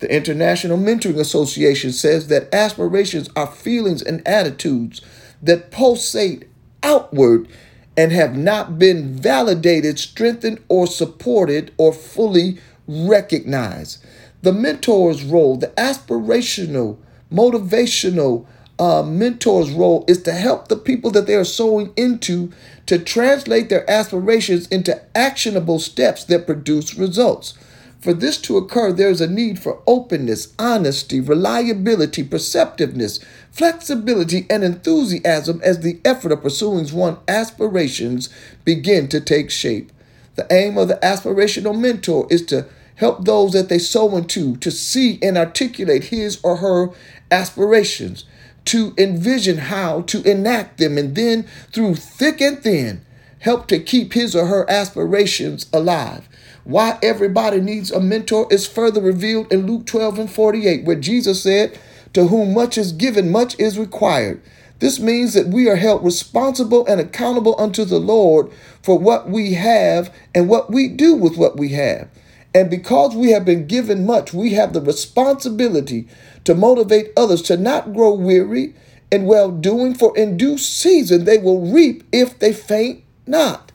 The 0.00 0.14
International 0.14 0.76
Mentoring 0.76 1.18
Association 1.18 1.90
says 1.90 2.28
that 2.28 2.52
aspirations 2.54 3.30
are 3.34 3.46
feelings 3.46 4.02
and 4.02 4.26
attitudes 4.28 5.00
that 5.42 5.70
pulsate 5.70 6.46
outward 6.82 7.48
and 7.96 8.12
have 8.12 8.36
not 8.36 8.78
been 8.78 9.14
validated, 9.14 9.98
strengthened, 9.98 10.62
or 10.68 10.86
supported 10.86 11.72
or 11.78 11.94
fully 11.94 12.58
recognized. 12.86 14.04
The 14.42 14.52
mentor's 14.52 15.24
role, 15.24 15.56
the 15.56 15.68
aspirational, 15.68 16.98
motivational, 17.32 18.44
uh, 18.78 19.02
mentor's 19.02 19.70
role 19.70 20.04
is 20.08 20.22
to 20.22 20.32
help 20.32 20.68
the 20.68 20.76
people 20.76 21.10
that 21.10 21.26
they 21.26 21.34
are 21.34 21.44
sowing 21.44 21.92
into 21.96 22.50
to 22.86 22.98
translate 22.98 23.68
their 23.68 23.88
aspirations 23.90 24.66
into 24.68 25.00
actionable 25.16 25.78
steps 25.78 26.24
that 26.24 26.46
produce 26.46 26.94
results. 26.94 27.54
For 28.00 28.12
this 28.12 28.38
to 28.38 28.56
occur, 28.56 28.92
there 28.92 29.10
is 29.10 29.20
a 29.20 29.30
need 29.30 29.60
for 29.60 29.80
openness, 29.86 30.52
honesty, 30.58 31.20
reliability, 31.20 32.24
perceptiveness, 32.24 33.20
flexibility, 33.52 34.44
and 34.50 34.64
enthusiasm 34.64 35.60
as 35.62 35.80
the 35.80 36.00
effort 36.04 36.32
of 36.32 36.42
pursuing 36.42 36.90
one's 36.92 37.18
aspirations 37.28 38.28
begin 38.64 39.06
to 39.08 39.20
take 39.20 39.52
shape. 39.52 39.92
The 40.34 40.52
aim 40.52 40.78
of 40.78 40.88
the 40.88 40.96
aspirational 40.96 41.78
mentor 41.78 42.26
is 42.28 42.44
to 42.46 42.66
help 42.96 43.24
those 43.24 43.52
that 43.52 43.68
they 43.68 43.78
sow 43.78 44.16
into 44.16 44.56
to 44.56 44.70
see 44.72 45.20
and 45.22 45.38
articulate 45.38 46.04
his 46.04 46.40
or 46.42 46.56
her 46.56 46.88
aspirations 47.30 48.24
to 48.66 48.94
envision 48.96 49.58
how 49.58 50.02
to 50.02 50.22
enact 50.22 50.78
them, 50.78 50.98
and 50.98 51.14
then 51.14 51.44
through 51.72 51.96
thick 51.96 52.40
and 52.40 52.62
thin, 52.62 53.04
help 53.40 53.66
to 53.68 53.78
keep 53.78 54.12
his 54.12 54.36
or 54.36 54.46
her 54.46 54.68
aspirations 54.70 55.66
alive. 55.72 56.28
Why 56.64 56.98
everybody 57.02 57.60
needs 57.60 57.90
a 57.90 58.00
mentor 58.00 58.46
is 58.50 58.66
further 58.66 59.00
revealed 59.00 59.52
in 59.52 59.66
Luke 59.66 59.86
12 59.86 60.18
and 60.20 60.30
48, 60.30 60.84
where 60.84 60.96
Jesus 60.96 61.42
said, 61.42 61.78
To 62.12 62.28
whom 62.28 62.54
much 62.54 62.78
is 62.78 62.92
given, 62.92 63.32
much 63.32 63.58
is 63.58 63.78
required. 63.78 64.40
This 64.78 64.98
means 64.98 65.34
that 65.34 65.48
we 65.48 65.68
are 65.68 65.76
held 65.76 66.04
responsible 66.04 66.86
and 66.86 67.00
accountable 67.00 67.54
unto 67.58 67.84
the 67.84 68.00
Lord 68.00 68.50
for 68.82 68.98
what 68.98 69.28
we 69.28 69.54
have 69.54 70.12
and 70.34 70.48
what 70.48 70.72
we 70.72 70.88
do 70.88 71.14
with 71.14 71.36
what 71.36 71.56
we 71.56 71.70
have. 71.70 72.08
And 72.54 72.68
because 72.68 73.14
we 73.14 73.30
have 73.30 73.44
been 73.44 73.66
given 73.66 74.04
much, 74.04 74.32
we 74.32 74.54
have 74.54 74.72
the 74.72 74.80
responsibility 74.80 76.06
to 76.44 76.54
motivate 76.54 77.12
others 77.16 77.42
to 77.42 77.56
not 77.56 77.94
grow 77.94 78.12
weary 78.12 78.74
in 79.10 79.24
well 79.24 79.50
doing, 79.50 79.94
for 79.94 80.16
in 80.16 80.36
due 80.36 80.58
season 80.58 81.24
they 81.24 81.38
will 81.38 81.60
reap 81.60 82.04
if 82.12 82.38
they 82.38 82.52
faint 82.52 83.04
not. 83.26 83.72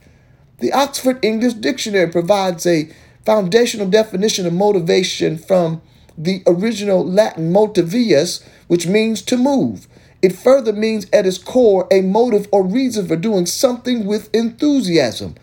The 0.60 0.74
Oxford 0.74 1.20
English 1.24 1.54
Dictionary 1.56 2.10
provides 2.12 2.66
a 2.66 2.90
foundational 3.26 3.88
definition 3.88 4.46
of 4.46 4.54
motivation 4.54 5.38
from 5.38 5.82
the 6.18 6.42
original 6.48 7.06
Latin 7.06 7.54
motivius, 7.54 8.44
which 8.68 8.88
means 8.88 9.22
to 9.24 9.38
move. 9.38 9.88
It 10.22 10.36
further 10.36 10.74
means 10.74 11.06
at 11.14 11.28
its 11.28 11.38
core 11.38 11.88
a 11.92 12.02
motive 12.02 12.48
or 12.52 12.66
reason 12.66 13.08
for 13.08 13.16
doing 13.16 13.46
something 13.46 14.06
with 14.06 14.34
enthusiasm. 14.34 15.36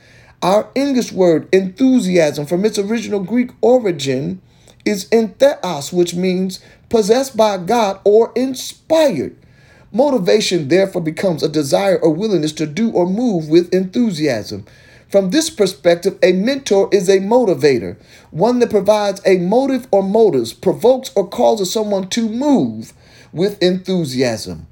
Our 0.44 0.68
English 0.74 1.11
word 1.11 1.48
enthusiasm, 1.54 2.44
from 2.44 2.66
its 2.66 2.78
original 2.78 3.20
Greek 3.20 3.52
origin, 3.62 4.42
is 4.85 5.09
entheos, 5.09 5.90
which 5.90 6.14
means 6.14 6.61
possessed 6.90 7.35
by 7.35 7.57
God 7.57 7.98
or 8.04 8.30
inspired. 8.37 9.35
Motivation 9.90 10.68
therefore 10.68 11.00
becomes 11.00 11.42
a 11.42 11.48
desire 11.48 11.98
or 11.98 12.11
willingness 12.11 12.52
to 12.52 12.66
do 12.66 12.90
or 12.90 13.09
move 13.09 13.48
with 13.48 13.72
enthusiasm. 13.72 14.66
From 15.09 15.30
this 15.30 15.48
perspective, 15.48 16.18
a 16.22 16.33
mentor 16.33 16.90
is 16.92 17.09
a 17.09 17.20
motivator, 17.20 17.96
one 18.30 18.59
that 18.59 18.68
provides 18.68 19.22
a 19.24 19.38
motive 19.38 19.88
or 19.90 20.02
motives, 20.02 20.52
provokes 20.52 21.11
or 21.16 21.26
causes 21.26 21.72
someone 21.72 22.09
to 22.11 22.28
move 22.28 22.92
with 23.33 23.62
enthusiasm. 23.62 24.66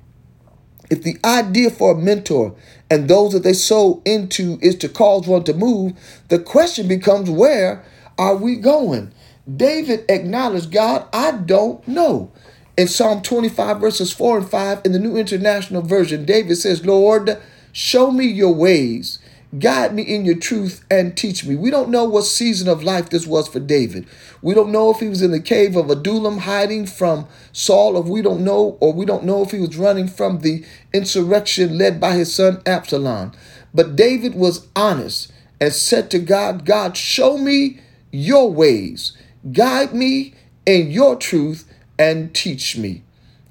If 0.91 1.03
the 1.03 1.17
idea 1.25 1.71
for 1.71 1.93
a 1.93 1.99
mentor 1.99 2.55
and 2.93 3.09
those 3.09 3.33
that 3.33 3.43
they 3.43 3.55
sow 3.55 4.03
into 4.05 4.59
is 4.61 4.77
to 4.77 4.87
cause 4.87 5.27
one 5.27 5.45
to 5.45 5.55
move, 5.55 5.95
the 6.29 6.39
question 6.39 6.87
becomes 6.87 7.31
where 7.31 7.83
are 8.19 8.37
we 8.37 8.57
going? 8.57 9.15
David 9.57 10.05
acknowledged, 10.11 10.71
God, 10.71 11.07
I 11.11 11.33
don't 11.33 11.89
know. 11.89 12.31
In 12.77 12.89
Psalm 12.89 13.23
25, 13.23 13.81
verses 13.81 14.13
4 14.13 14.41
and 14.41 14.51
5, 14.51 14.83
in 14.85 14.93
the 14.93 14.99
New 14.99 15.17
International 15.17 15.81
Version, 15.81 16.27
David 16.27 16.57
says, 16.57 16.85
Lord, 16.85 17.39
show 17.73 18.11
me 18.11 18.27
your 18.27 18.53
ways. 18.53 19.19
Guide 19.59 19.95
me 19.95 20.03
in 20.03 20.25
your 20.25 20.39
truth 20.39 20.83
and 20.91 21.15
teach 21.15 21.45
me. 21.45 21.55
We 21.55 21.71
don't 21.71 21.91
know 21.91 22.05
what 22.05 22.25
season 22.25 22.69
of 22.69 22.83
life 22.83 23.11
this 23.11 23.27
was 23.27 23.49
for 23.49 23.61
David. 23.61 24.07
We 24.41 24.55
don't 24.55 24.73
know 24.73 24.91
if 24.91 25.01
he 25.01 25.09
was 25.09 25.21
in 25.21 25.31
the 25.31 25.41
cave 25.41 25.77
of 25.77 25.91
Adullam 25.91 26.39
hiding 26.39 26.87
from 26.87 27.27
Saul, 27.53 27.97
or 27.97 28.03
we 28.03 28.23
don't 28.23 28.45
know, 28.45 28.79
or 28.81 28.95
we 28.95 29.05
don't 29.05 29.25
know 29.25 29.43
if 29.43 29.51
he 29.51 29.61
was 29.61 29.77
running 29.77 30.09
from 30.09 30.39
the 30.39 30.65
insurrection 30.95 31.77
led 31.77 32.01
by 32.01 32.15
his 32.15 32.35
son 32.35 32.63
Absalom. 32.65 33.33
But 33.75 33.95
David 33.95 34.35
was 34.35 34.69
honest 34.75 35.31
and 35.61 35.73
said 35.73 36.11
to 36.13 36.19
God, 36.19 36.65
God, 36.65 36.97
show 36.97 37.37
me 37.37 37.81
your 38.11 38.51
ways. 38.51 39.17
Guide 39.53 39.93
me 39.93 40.33
in 40.65 40.91
your 40.91 41.15
truth 41.17 41.71
and 41.99 42.35
teach 42.35 42.79
me. 42.79 43.03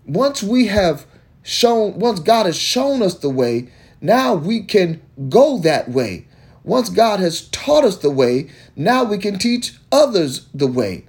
Once 0.08 0.42
we 0.42 0.66
have 0.68 1.06
shown, 1.44 2.00
once 2.00 2.20
God 2.20 2.48
has 2.48 2.58
shown 2.58 3.04
us 3.04 3.16
the 3.16 3.30
way, 3.30 3.70
now 4.02 4.34
we 4.34 4.62
can 4.62 5.02
go 5.30 5.60
that 5.60 5.90
way. 5.90 6.26
Once 6.64 6.90
God 6.90 7.20
has 7.20 7.48
taught 7.50 7.84
us 7.84 7.98
the 7.98 8.10
way, 8.10 8.50
now 8.76 9.04
we 9.04 9.18
can 9.18 9.38
teach 9.40 9.76
others 9.92 10.48
the 10.54 10.68
way. 10.68 11.06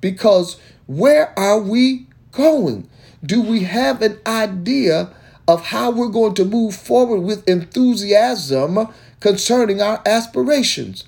Because 0.00 0.56
where 0.86 1.36
are 1.38 1.60
we 1.60 2.06
going? 2.32 2.88
Do 3.24 3.42
we 3.42 3.64
have 3.64 4.02
an 4.02 4.18
idea 4.26 5.10
of 5.48 5.66
how 5.66 5.90
we're 5.90 6.08
going 6.08 6.34
to 6.34 6.44
move 6.44 6.74
forward 6.74 7.20
with 7.20 7.48
enthusiasm 7.48 8.88
concerning 9.20 9.80
our 9.80 10.02
aspirations? 10.06 11.04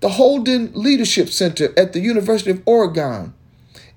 The 0.00 0.10
Holden 0.10 0.72
Leadership 0.74 1.28
Center 1.28 1.78
at 1.78 1.92
the 1.92 2.00
University 2.00 2.50
of 2.50 2.62
Oregon, 2.64 3.34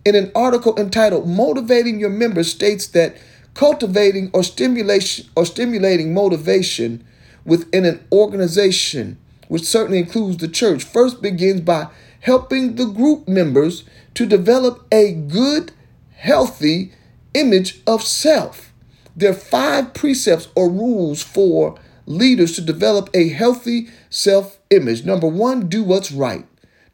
in 0.03 0.15
an 0.15 0.31
article 0.35 0.77
entitled 0.77 1.29
Motivating 1.29 1.99
Your 1.99 2.09
Members, 2.09 2.51
states 2.51 2.87
that 2.87 3.15
cultivating 3.53 4.29
or 4.33 4.43
stimulation 4.43 5.27
or 5.35 5.45
stimulating 5.45 6.13
motivation 6.13 7.03
within 7.45 7.85
an 7.85 8.05
organization, 8.11 9.17
which 9.47 9.63
certainly 9.63 9.99
includes 9.99 10.37
the 10.37 10.47
church, 10.47 10.83
first 10.83 11.21
begins 11.21 11.61
by 11.61 11.87
helping 12.21 12.75
the 12.75 12.85
group 12.85 13.27
members 13.27 13.83
to 14.13 14.25
develop 14.25 14.85
a 14.91 15.13
good, 15.13 15.71
healthy 16.15 16.91
image 17.33 17.81
of 17.85 18.03
self. 18.03 18.71
There 19.15 19.31
are 19.31 19.35
five 19.35 19.93
precepts 19.93 20.47
or 20.55 20.69
rules 20.69 21.21
for 21.21 21.77
leaders 22.05 22.55
to 22.55 22.61
develop 22.61 23.09
a 23.13 23.29
healthy 23.29 23.89
self 24.09 24.59
image. 24.69 25.05
Number 25.05 25.27
one, 25.27 25.67
do 25.67 25.83
what's 25.83 26.11
right. 26.11 26.45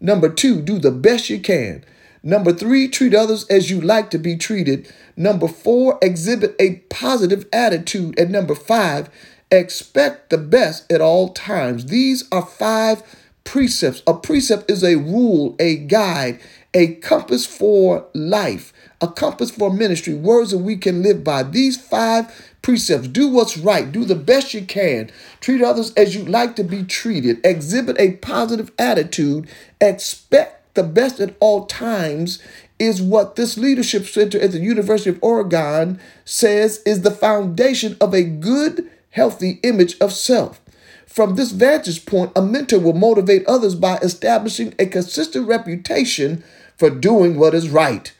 Number 0.02 0.30
two, 0.30 0.62
do 0.62 0.80
the 0.80 0.92
best 0.92 1.30
you 1.30 1.40
can. 1.40 1.84
Number 2.22 2.52
three, 2.52 2.88
treat 2.88 3.14
others 3.14 3.46
as 3.48 3.70
you 3.70 3.80
like 3.80 4.10
to 4.12 4.18
be 4.18 4.36
treated. 4.36 4.92
Number 5.16 5.48
four, 5.48 5.98
exhibit 6.02 6.56
a 6.60 6.78
positive 6.90 7.48
attitude. 7.54 8.20
And 8.20 8.32
number 8.32 8.56
five, 8.56 9.10
expect 9.52 10.30
the 10.30 10.38
best 10.38 10.92
at 10.92 11.02
all 11.02 11.30
times. 11.30 11.86
These 11.86 12.28
are 12.32 12.46
five 12.46 13.04
precepts. 13.44 14.04
A 14.06 14.14
precept 14.14 14.70
is 14.70 14.84
a 14.84 14.98
rule, 14.98 15.56
a 15.60 15.78
guide, 15.78 16.40
a 16.74 16.96
compass 16.96 17.46
for 17.46 18.08
life, 18.14 18.74
a 19.02 19.08
compass 19.08 19.52
for 19.52 19.74
ministry, 19.74 20.14
words 20.14 20.52
that 20.52 20.60
we 20.60 20.76
can 20.76 21.02
live 21.02 21.24
by. 21.24 21.44
These 21.44 21.78
five 21.78 22.54
precepts 22.62 23.08
do 23.08 23.28
what's 23.28 23.58
right, 23.58 23.92
do 23.92 24.06
the 24.06 24.16
best 24.16 24.54
you 24.54 24.62
can, 24.62 25.10
treat 25.40 25.64
others 25.64 25.94
as 25.94 26.16
you 26.16 26.24
like 26.26 26.56
to 26.58 26.64
be 26.64 26.84
treated, 26.84 27.44
exhibit 27.44 28.00
a 28.00 28.14
positive 28.18 28.72
attitude, 28.78 29.48
expect 29.82 30.59
the 30.74 30.84
best 30.84 31.20
at 31.20 31.36
all 31.40 31.66
times 31.66 32.40
is 32.78 33.02
what 33.02 33.36
this 33.36 33.58
leadership 33.58 34.06
center 34.06 34.40
at 34.40 34.52
the 34.52 34.60
University 34.60 35.10
of 35.10 35.20
Oregon 35.22 36.00
says 36.24 36.82
is 36.86 37.02
the 37.02 37.12
foundation 37.12 37.98
of 38.00 38.14
a 38.14 38.24
good, 38.24 38.90
healthy 39.12 39.60
image 39.64 39.98
of 40.00 40.14
self. 40.14 40.62
From 41.06 41.36
this 41.36 41.52
vantage 41.52 42.06
point, 42.06 42.32
a 42.36 42.42
mentor 42.42 42.80
will 42.80 42.94
motivate 42.94 43.46
others 43.48 43.76
by 43.76 43.98
establishing 43.98 44.74
a 44.80 44.86
consistent 44.86 45.48
reputation 45.48 46.44
for 46.78 46.90
doing 46.90 47.38
what 47.38 47.54
is 47.54 47.70
right. 47.70 48.14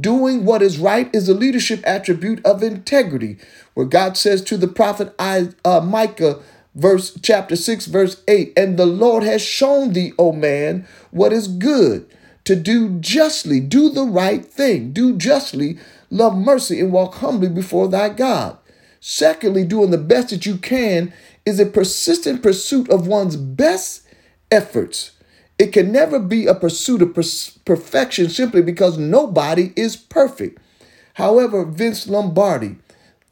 Doing 0.00 0.44
what 0.44 0.62
is 0.62 0.78
right 0.78 1.12
is 1.14 1.28
a 1.28 1.34
leadership 1.34 1.80
attribute 1.84 2.44
of 2.44 2.62
integrity, 2.62 3.38
where 3.74 3.86
God 3.86 4.16
says 4.16 4.42
to 4.42 4.56
the 4.56 4.68
prophet 4.68 5.14
uh, 5.18 5.80
Micah, 5.84 6.40
verse 6.80 7.18
chapter 7.22 7.56
6 7.56 7.86
verse 7.86 8.22
8 8.26 8.52
and 8.56 8.76
the 8.76 8.86
lord 8.86 9.22
has 9.22 9.42
shown 9.42 9.92
thee 9.92 10.12
o 10.18 10.32
man 10.32 10.86
what 11.10 11.32
is 11.32 11.46
good 11.46 12.06
to 12.44 12.56
do 12.56 12.98
justly 13.00 13.60
do 13.60 13.90
the 13.90 14.04
right 14.04 14.44
thing 14.44 14.92
do 14.92 15.16
justly 15.16 15.78
love 16.10 16.36
mercy 16.36 16.80
and 16.80 16.92
walk 16.92 17.14
humbly 17.16 17.48
before 17.48 17.88
thy 17.88 18.08
god. 18.08 18.58
Secondly 18.98 19.64
doing 19.64 19.90
the 19.90 19.98
best 19.98 20.30
that 20.30 20.44
you 20.44 20.56
can 20.56 21.12
is 21.46 21.58
a 21.58 21.66
persistent 21.66 22.42
pursuit 22.42 22.90
of 22.90 23.06
one's 23.06 23.36
best 23.36 24.06
efforts. 24.50 25.12
It 25.58 25.72
can 25.72 25.92
never 25.92 26.18
be 26.18 26.46
a 26.46 26.54
pursuit 26.54 27.02
of 27.02 27.14
perfection 27.64 28.28
simply 28.28 28.62
because 28.62 28.98
nobody 28.98 29.72
is 29.76 29.96
perfect. 29.96 30.58
However 31.14 31.64
vince 31.64 32.08
lombardi 32.08 32.76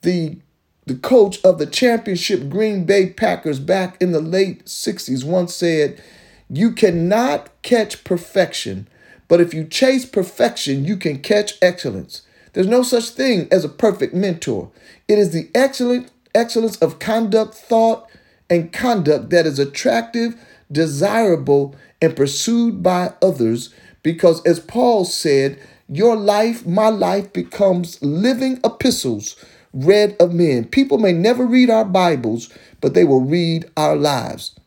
the 0.03 0.39
the 0.89 0.97
coach 0.97 1.39
of 1.45 1.59
the 1.59 1.67
championship 1.67 2.49
Green 2.49 2.85
Bay 2.85 3.11
Packers 3.11 3.61
back 3.61 4.01
in 4.01 4.13
the 4.13 4.21
late 4.21 4.65
60s 4.65 5.23
once 5.25 5.55
said, 5.55 6.03
You 6.49 6.73
cannot 6.73 7.51
catch 7.63 8.05
perfection, 8.05 8.89
but 9.29 9.41
if 9.41 9.53
you 9.53 9.65
chase 9.65 10.07
perfection, 10.07 10.85
you 10.85 10.97
can 10.97 11.21
catch 11.21 11.55
excellence. 11.61 12.23
There's 12.55 12.67
no 12.67 12.83
such 12.83 13.11
thing 13.11 13.49
as 13.53 13.65
a 13.65 13.69
perfect 13.69 14.15
mentor. 14.15 14.71
It 15.07 15.19
is 15.19 15.33
the 15.33 15.51
excellent 15.55 16.11
excellence 16.35 16.77
of 16.79 16.99
conduct, 16.99 17.55
thought, 17.55 18.09
and 18.49 18.73
conduct 18.73 19.31
that 19.31 19.47
is 19.47 19.59
attractive, 19.59 20.35
desirable, 20.73 21.77
and 22.01 22.17
pursued 22.17 22.83
by 22.83 23.13
others 23.21 23.75
because 24.03 24.45
as 24.47 24.61
Paul 24.61 25.05
said, 25.05 25.61
your 25.89 26.17
life, 26.17 26.67
my 26.67 26.89
life 26.89 27.33
becomes 27.33 28.01
living 28.03 28.61
epistles 28.65 29.37
read 29.73 30.17
of 30.19 30.33
men. 30.33 30.65
People 30.65 30.99
may 30.99 31.13
never 31.13 31.47
read 31.47 31.71
our 31.71 31.85
Bibles, 31.85 32.51
but 32.81 32.95
they 32.95 33.05
will 33.05 33.21
read 33.21 33.71
our 33.77 33.97
lives. 33.97 34.59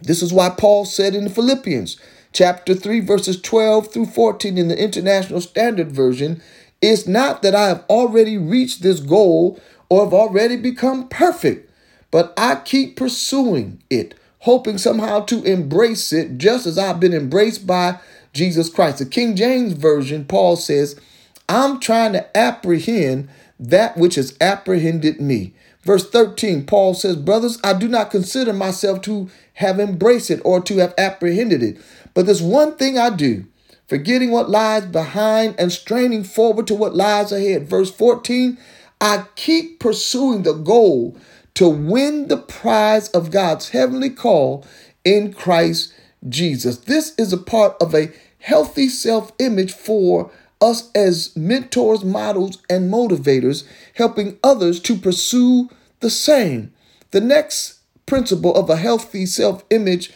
This 0.00 0.22
is 0.22 0.32
why 0.32 0.50
Paul 0.50 0.84
said 0.84 1.14
in 1.14 1.24
the 1.24 1.30
Philippians 1.30 1.98
chapter 2.32 2.74
3 2.74 3.00
verses 3.00 3.40
12 3.40 3.92
through 3.92 4.06
14 4.06 4.58
in 4.58 4.68
the 4.68 4.82
International 4.82 5.40
Standard 5.40 5.92
Version, 5.92 6.42
it's 6.82 7.06
not 7.06 7.42
that 7.42 7.54
I 7.54 7.68
have 7.68 7.84
already 7.88 8.36
reached 8.36 8.82
this 8.82 9.00
goal 9.00 9.58
or 9.88 10.04
have 10.04 10.12
already 10.12 10.56
become 10.56 11.08
perfect, 11.08 11.70
but 12.10 12.34
I 12.36 12.56
keep 12.56 12.96
pursuing 12.96 13.82
it, 13.88 14.14
hoping 14.40 14.76
somehow 14.76 15.20
to 15.20 15.42
embrace 15.44 16.12
it 16.12 16.36
just 16.36 16.66
as 16.66 16.76
I've 16.76 17.00
been 17.00 17.14
embraced 17.14 17.66
by 17.66 17.98
Jesus 18.34 18.68
Christ. 18.68 18.98
The 18.98 19.06
King 19.06 19.36
James 19.36 19.72
Version, 19.72 20.24
Paul 20.24 20.56
says, 20.56 21.00
I'm 21.48 21.80
trying 21.80 22.12
to 22.14 22.36
apprehend 22.36 23.28
that 23.58 23.96
which 23.96 24.16
has 24.16 24.36
apprehended 24.40 25.20
me. 25.20 25.54
Verse 25.82 26.08
13, 26.08 26.64
Paul 26.66 26.94
says, 26.94 27.16
Brothers, 27.16 27.58
I 27.62 27.74
do 27.74 27.88
not 27.88 28.10
consider 28.10 28.52
myself 28.52 29.02
to 29.02 29.30
have 29.54 29.78
embraced 29.78 30.30
it 30.30 30.40
or 30.44 30.60
to 30.62 30.78
have 30.78 30.94
apprehended 30.96 31.62
it. 31.62 31.78
But 32.14 32.26
there's 32.26 32.42
one 32.42 32.76
thing 32.76 32.98
I 32.98 33.10
do, 33.10 33.44
forgetting 33.86 34.30
what 34.30 34.48
lies 34.50 34.86
behind 34.86 35.54
and 35.58 35.70
straining 35.70 36.24
forward 36.24 36.66
to 36.68 36.74
what 36.74 36.96
lies 36.96 37.32
ahead. 37.32 37.68
Verse 37.68 37.90
14, 37.90 38.58
I 39.00 39.24
keep 39.36 39.78
pursuing 39.78 40.42
the 40.42 40.54
goal 40.54 41.16
to 41.54 41.68
win 41.68 42.28
the 42.28 42.38
prize 42.38 43.08
of 43.10 43.30
God's 43.30 43.70
heavenly 43.70 44.10
call 44.10 44.66
in 45.04 45.32
Christ 45.32 45.92
Jesus. 46.28 46.78
This 46.78 47.14
is 47.16 47.32
a 47.32 47.38
part 47.38 47.76
of 47.80 47.94
a 47.94 48.10
healthy 48.38 48.88
self 48.88 49.32
image 49.38 49.72
for 49.72 50.30
us 50.64 50.90
as 50.94 51.36
mentors, 51.36 52.02
models, 52.02 52.58
and 52.70 52.90
motivators, 52.90 53.64
helping 53.94 54.38
others 54.42 54.80
to 54.80 54.96
pursue 54.96 55.68
the 56.00 56.10
same. 56.10 56.72
The 57.10 57.20
next 57.20 57.80
principle 58.06 58.54
of 58.54 58.70
a 58.70 58.76
healthy 58.76 59.26
self 59.26 59.64
image 59.70 60.10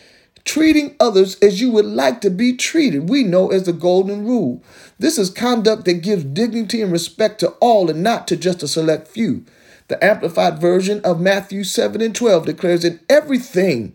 treating 0.45 0.97
others 0.99 1.39
as 1.41 1.61
you 1.61 1.71
would 1.71 1.85
like 1.85 2.23
to 2.23 2.31
be 2.31 2.57
treated, 2.57 3.11
we 3.11 3.23
know 3.23 3.51
as 3.51 3.65
the 3.65 3.73
golden 3.73 4.25
rule. 4.25 4.63
This 4.99 5.19
is 5.19 5.29
conduct 5.29 5.85
that 5.85 6.03
gives 6.03 6.25
dignity 6.25 6.81
and 6.81 6.91
respect 6.91 7.39
to 7.41 7.51
all 7.61 7.91
and 7.91 8.03
not 8.03 8.27
to 8.29 8.37
just 8.37 8.63
a 8.63 8.69
select 8.69 9.09
few. 9.09 9.45
The 9.89 10.03
amplified 10.03 10.59
version 10.59 11.03
of 11.05 11.21
Matthew 11.21 11.65
7 11.65 12.01
and 12.01 12.15
12 12.15 12.47
declares 12.47 12.85
in 12.85 12.99
everything, 13.11 13.95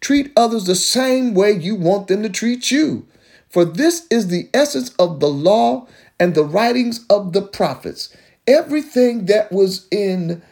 treat 0.00 0.30
others 0.36 0.64
the 0.64 0.74
same 0.74 1.32
way 1.32 1.52
you 1.52 1.74
want 1.74 2.08
them 2.08 2.22
to 2.22 2.28
treat 2.28 2.70
you. 2.70 3.06
For 3.54 3.64
this 3.64 4.08
is 4.10 4.26
the 4.26 4.50
essence 4.52 4.92
of 4.98 5.20
the 5.20 5.28
law 5.28 5.86
and 6.18 6.34
the 6.34 6.42
writings 6.42 7.06
of 7.08 7.32
the 7.32 7.40
prophets. 7.40 8.12
Everything 8.48 9.26
that 9.26 9.52
was 9.52 9.86
in 9.92 10.42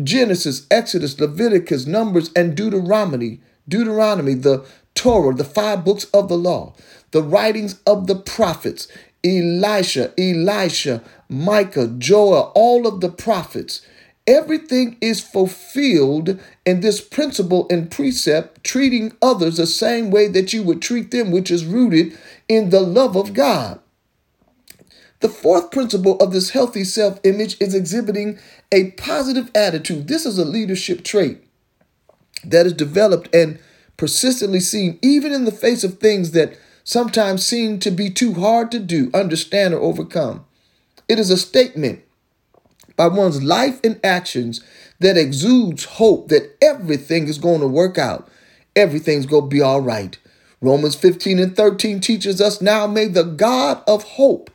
Genesis, 0.00 0.64
Exodus, 0.70 1.18
Leviticus, 1.18 1.84
Numbers, 1.84 2.30
and 2.36 2.56
Deuteronomy, 2.56 3.40
Deuteronomy, 3.68 4.34
the 4.34 4.64
Torah, 4.94 5.34
the 5.34 5.42
five 5.42 5.84
books 5.84 6.04
of 6.14 6.28
the 6.28 6.38
law, 6.38 6.74
the 7.10 7.24
writings 7.24 7.80
of 7.88 8.06
the 8.06 8.14
prophets, 8.14 8.86
Elisha, 9.24 10.12
Elisha, 10.16 11.02
Micah, 11.28 11.88
Joel, 11.88 12.52
all 12.54 12.86
of 12.86 13.00
the 13.00 13.10
prophets. 13.10 13.84
Everything 14.26 14.96
is 15.02 15.20
fulfilled 15.20 16.40
in 16.64 16.80
this 16.80 17.00
principle 17.00 17.66
and 17.68 17.90
precept, 17.90 18.64
treating 18.64 19.12
others 19.20 19.58
the 19.58 19.66
same 19.66 20.10
way 20.10 20.28
that 20.28 20.52
you 20.52 20.62
would 20.62 20.80
treat 20.80 21.10
them, 21.10 21.30
which 21.30 21.50
is 21.50 21.66
rooted 21.66 22.16
in 22.48 22.70
the 22.70 22.80
love 22.80 23.16
of 23.16 23.34
God. 23.34 23.80
The 25.20 25.28
fourth 25.28 25.70
principle 25.70 26.16
of 26.18 26.32
this 26.32 26.50
healthy 26.50 26.84
self 26.84 27.20
image 27.24 27.56
is 27.60 27.74
exhibiting 27.74 28.38
a 28.72 28.92
positive 28.92 29.50
attitude. 29.54 30.08
This 30.08 30.26
is 30.26 30.38
a 30.38 30.44
leadership 30.44 31.04
trait 31.04 31.42
that 32.44 32.66
is 32.66 32.74
developed 32.74 33.34
and 33.34 33.58
persistently 33.96 34.60
seen 34.60 34.98
even 35.02 35.32
in 35.32 35.44
the 35.44 35.52
face 35.52 35.84
of 35.84 35.98
things 35.98 36.32
that 36.32 36.58
sometimes 36.84 37.46
seem 37.46 37.78
to 37.80 37.90
be 37.90 38.10
too 38.10 38.34
hard 38.34 38.70
to 38.72 38.78
do, 38.78 39.10
understand, 39.14 39.74
or 39.74 39.80
overcome. 39.80 40.44
It 41.08 41.18
is 41.18 41.30
a 41.30 41.38
statement 41.38 42.02
by 42.96 43.08
one's 43.08 43.42
life 43.42 43.80
and 43.84 44.00
actions 44.04 44.62
that 45.00 45.16
exudes 45.16 45.84
hope 45.84 46.28
that 46.28 46.56
everything 46.62 47.28
is 47.28 47.38
going 47.38 47.60
to 47.60 47.68
work 47.68 47.98
out. 47.98 48.28
everything's 48.76 49.26
going 49.26 49.44
to 49.44 49.48
be 49.48 49.60
all 49.62 49.80
right. 49.80 50.18
Romans 50.64 50.94
15 50.94 51.38
and 51.38 51.54
13 51.54 52.00
teaches 52.00 52.40
us 52.40 52.62
now 52.62 52.86
may 52.86 53.06
the 53.06 53.22
God 53.22 53.82
of 53.86 54.02
hope 54.02 54.50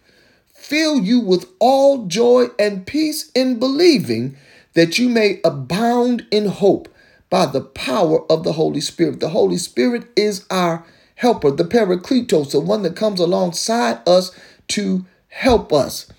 fill 0.52 1.00
you 1.00 1.20
with 1.20 1.46
all 1.60 2.08
joy 2.08 2.48
and 2.58 2.88
peace 2.88 3.30
in 3.36 3.60
believing 3.60 4.36
that 4.74 4.98
you 4.98 5.08
may 5.08 5.40
abound 5.46 6.26
in 6.32 6.48
hope 6.48 6.90
by 7.30 7.46
the 7.46 7.62
power 7.62 8.26
of 8.32 8.44
the 8.44 8.54
Holy 8.54 8.82
Spirit. 8.82 9.20
The 9.20 9.30
Holy 9.30 9.58
Spirit 9.58 10.08
is 10.16 10.48
our 10.50 10.84
helper, 11.14 11.52
the 11.52 11.64
Paracletos, 11.64 12.54
the 12.54 12.60
one 12.60 12.82
that 12.82 12.96
comes 12.96 13.20
alongside 13.20 14.00
us 14.08 14.32
to 14.70 15.06
help 15.28 15.72
us. 15.72 16.12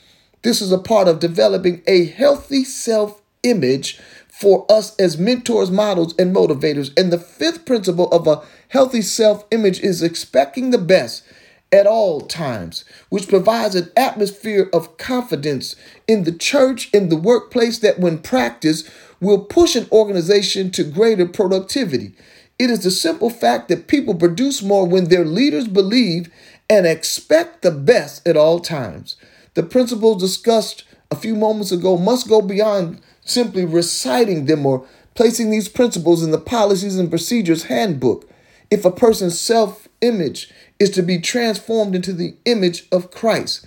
This 0.43 0.63
is 0.63 0.71
a 0.71 0.79
part 0.79 1.09
of 1.09 1.19
developing 1.19 1.83
a 1.89 2.05
healthy 2.05 2.63
self 2.63 3.21
image 3.43 4.01
for 4.41 4.65
us 4.71 4.97
as 4.97 5.19
mentors, 5.19 5.71
models, 5.71 6.15
and 6.19 6.35
motivators. 6.35 6.99
And 6.99 7.13
the 7.13 7.19
fifth 7.19 7.67
principle 7.67 8.09
of 8.09 8.27
a 8.27 8.43
healthy 8.69 9.03
self 9.03 9.45
image 9.51 9.81
is 9.81 10.03
expecting 10.03 10.71
the 10.71 10.79
best 10.79 11.23
at 11.71 11.87
all 11.87 12.23
times, 12.23 12.85
which 13.11 13.29
provides 13.29 13.75
an 13.75 13.93
atmosphere 13.97 14.71
of 14.73 14.97
confidence 14.97 15.77
in 16.09 16.25
the 16.25 16.33
church, 16.33 16.91
in 16.93 17.11
the 17.11 17.17
workplace, 17.17 17.79
that 17.81 18.01
when 18.01 18.19
practiced 18.19 18.91
will 19.21 19.45
push 19.45 19.77
an 19.77 19.87
organization 19.93 20.71
to 20.71 20.85
greater 20.85 21.27
productivity. 21.27 22.15
It 22.59 22.71
is 22.71 22.83
the 22.83 22.91
simple 22.91 23.31
fact 23.31 23.69
that 23.69 23.89
people 23.89 24.15
produce 24.15 24.63
more 24.63 24.87
when 24.87 25.09
their 25.09 25.25
leaders 25.25 25.69
believe 25.69 26.33
and 26.69 26.87
expect 26.87 27.63
the 27.63 27.71
best 27.71 28.27
at 28.27 28.37
all 28.37 28.59
times. 28.59 29.17
The 29.55 29.63
principles 29.63 30.23
discussed 30.23 30.85
a 31.11 31.17
few 31.17 31.35
moments 31.35 31.73
ago 31.73 31.99
must 31.99 32.29
go 32.29 32.41
beyond 32.41 33.01
simply 33.31 33.65
reciting 33.65 34.47
them 34.47 34.67
or 34.67 34.87
placing 35.15 35.51
these 35.51 35.69
principles 35.69 36.23
in 36.23 36.31
the 36.31 36.39
policies 36.39 36.99
and 36.99 37.11
procedures 37.11 37.65
handbook. 37.65 38.29
If 38.71 38.85
a 38.85 38.91
person's 38.91 39.41
self 39.41 39.89
image 40.01 40.53
is 40.79 40.91
to 40.91 41.03
be 41.03 41.19
transformed 41.19 41.95
into 41.95 42.13
the 42.13 42.37
image 42.45 42.87
of 42.91 43.11
Christ. 43.11 43.67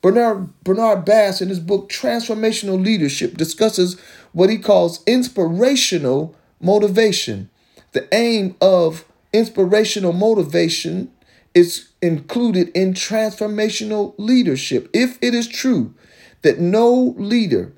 Bernard, 0.00 0.50
Bernard 0.62 1.04
Bass, 1.04 1.40
in 1.40 1.48
his 1.48 1.60
book 1.60 1.88
Transformational 1.88 2.82
Leadership, 2.82 3.36
discusses 3.36 3.98
what 4.32 4.50
he 4.50 4.58
calls 4.58 5.02
inspirational 5.06 6.36
motivation. 6.60 7.48
The 7.92 8.06
aim 8.14 8.54
of 8.60 9.06
inspirational 9.32 10.12
motivation 10.12 11.10
is 11.54 11.88
included 12.02 12.68
in 12.74 12.92
transformational 12.92 14.14
leadership. 14.18 14.90
If 14.92 15.18
it 15.22 15.34
is 15.34 15.48
true 15.48 15.94
that 16.42 16.60
no 16.60 17.14
leader 17.16 17.72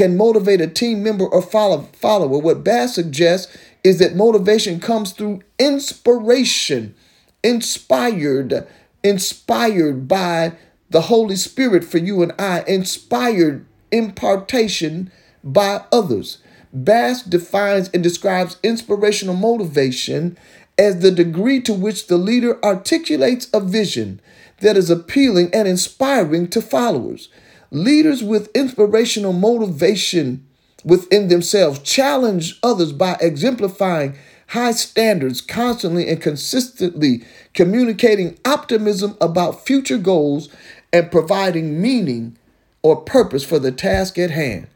can 0.00 0.16
motivate 0.16 0.62
a 0.62 0.66
team 0.66 1.02
member 1.02 1.26
or 1.26 1.42
follow, 1.42 1.82
follower, 1.92 2.38
what 2.38 2.64
Bass 2.64 2.94
suggests 2.94 3.54
is 3.84 3.98
that 3.98 4.16
motivation 4.16 4.80
comes 4.80 5.12
through 5.12 5.42
inspiration 5.58 6.94
inspired, 7.42 8.66
inspired 9.04 10.08
by 10.08 10.52
the 10.88 11.02
Holy 11.02 11.36
Spirit 11.36 11.84
for 11.84 11.98
you 11.98 12.22
and 12.22 12.32
I, 12.38 12.64
inspired 12.66 13.66
impartation 13.92 15.12
by 15.44 15.84
others. 15.92 16.38
Bass 16.72 17.22
defines 17.22 17.90
and 17.92 18.02
describes 18.02 18.56
inspirational 18.62 19.34
motivation 19.34 20.38
as 20.78 21.00
the 21.00 21.10
degree 21.10 21.60
to 21.60 21.74
which 21.74 22.06
the 22.06 22.16
leader 22.16 22.58
articulates 22.64 23.50
a 23.52 23.60
vision 23.60 24.22
that 24.60 24.78
is 24.78 24.88
appealing 24.88 25.50
and 25.52 25.68
inspiring 25.68 26.48
to 26.48 26.62
followers. 26.62 27.28
Leaders 27.70 28.22
with 28.22 28.50
inspirational 28.54 29.32
motivation 29.32 30.46
within 30.84 31.28
themselves 31.28 31.78
challenge 31.80 32.58
others 32.62 32.92
by 32.92 33.16
exemplifying 33.20 34.16
high 34.48 34.72
standards, 34.72 35.40
constantly 35.40 36.08
and 36.08 36.20
consistently 36.20 37.22
communicating 37.54 38.36
optimism 38.44 39.16
about 39.20 39.64
future 39.64 39.98
goals 39.98 40.48
and 40.92 41.12
providing 41.12 41.80
meaning 41.80 42.36
or 42.82 42.96
purpose 42.96 43.44
for 43.44 43.60
the 43.60 43.70
task 43.70 44.18
at 44.18 44.30
hand. 44.30 44.66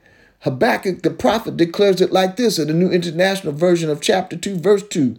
Habakkuk 0.40 1.02
the 1.02 1.10
prophet 1.10 1.56
declares 1.56 2.00
it 2.00 2.12
like 2.12 2.36
this 2.36 2.58
in 2.58 2.68
the 2.68 2.74
New 2.74 2.90
International 2.90 3.52
Version 3.52 3.90
of 3.90 4.00
chapter 4.00 4.36
2, 4.36 4.58
verse 4.58 4.86
2 4.88 5.16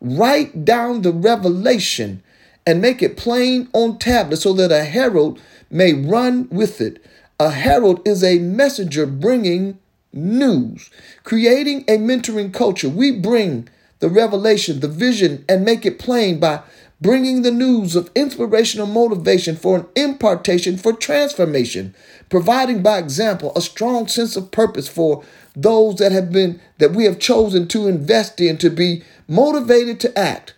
Write 0.00 0.64
down 0.66 1.00
the 1.00 1.12
revelation 1.12 2.22
and 2.66 2.82
make 2.82 3.02
it 3.02 3.16
plain 3.16 3.68
on 3.72 3.98
tablets 3.98 4.42
so 4.42 4.52
that 4.54 4.72
a 4.72 4.84
herald 4.84 5.40
may 5.70 5.92
run 5.92 6.48
with 6.50 6.80
it. 6.80 7.02
A 7.38 7.50
herald 7.50 8.06
is 8.06 8.24
a 8.24 8.38
messenger 8.38 9.06
bringing 9.06 9.78
news. 10.12 10.90
Creating 11.22 11.82
a 11.82 11.98
mentoring 11.98 12.52
culture, 12.52 12.88
we 12.88 13.12
bring 13.12 13.68
the 14.00 14.08
revelation, 14.08 14.80
the 14.80 14.88
vision, 14.88 15.44
and 15.48 15.64
make 15.64 15.86
it 15.86 15.98
plain 15.98 16.40
by 16.40 16.62
bringing 17.00 17.42
the 17.42 17.50
news 17.50 17.94
of 17.94 18.10
inspirational 18.14 18.86
motivation 18.86 19.54
for 19.54 19.76
an 19.76 19.86
impartation 19.94 20.78
for 20.78 20.92
transformation, 20.92 21.94
providing 22.30 22.82
by 22.82 22.98
example 22.98 23.52
a 23.54 23.60
strong 23.60 24.08
sense 24.08 24.34
of 24.36 24.50
purpose 24.50 24.88
for 24.88 25.22
those 25.54 25.96
that 25.96 26.12
have 26.12 26.32
been 26.32 26.60
that 26.78 26.92
we 26.92 27.04
have 27.04 27.18
chosen 27.18 27.68
to 27.68 27.86
invest 27.86 28.40
in 28.40 28.56
to 28.58 28.70
be 28.70 29.02
motivated 29.28 30.00
to 30.00 30.18
act. 30.18 30.54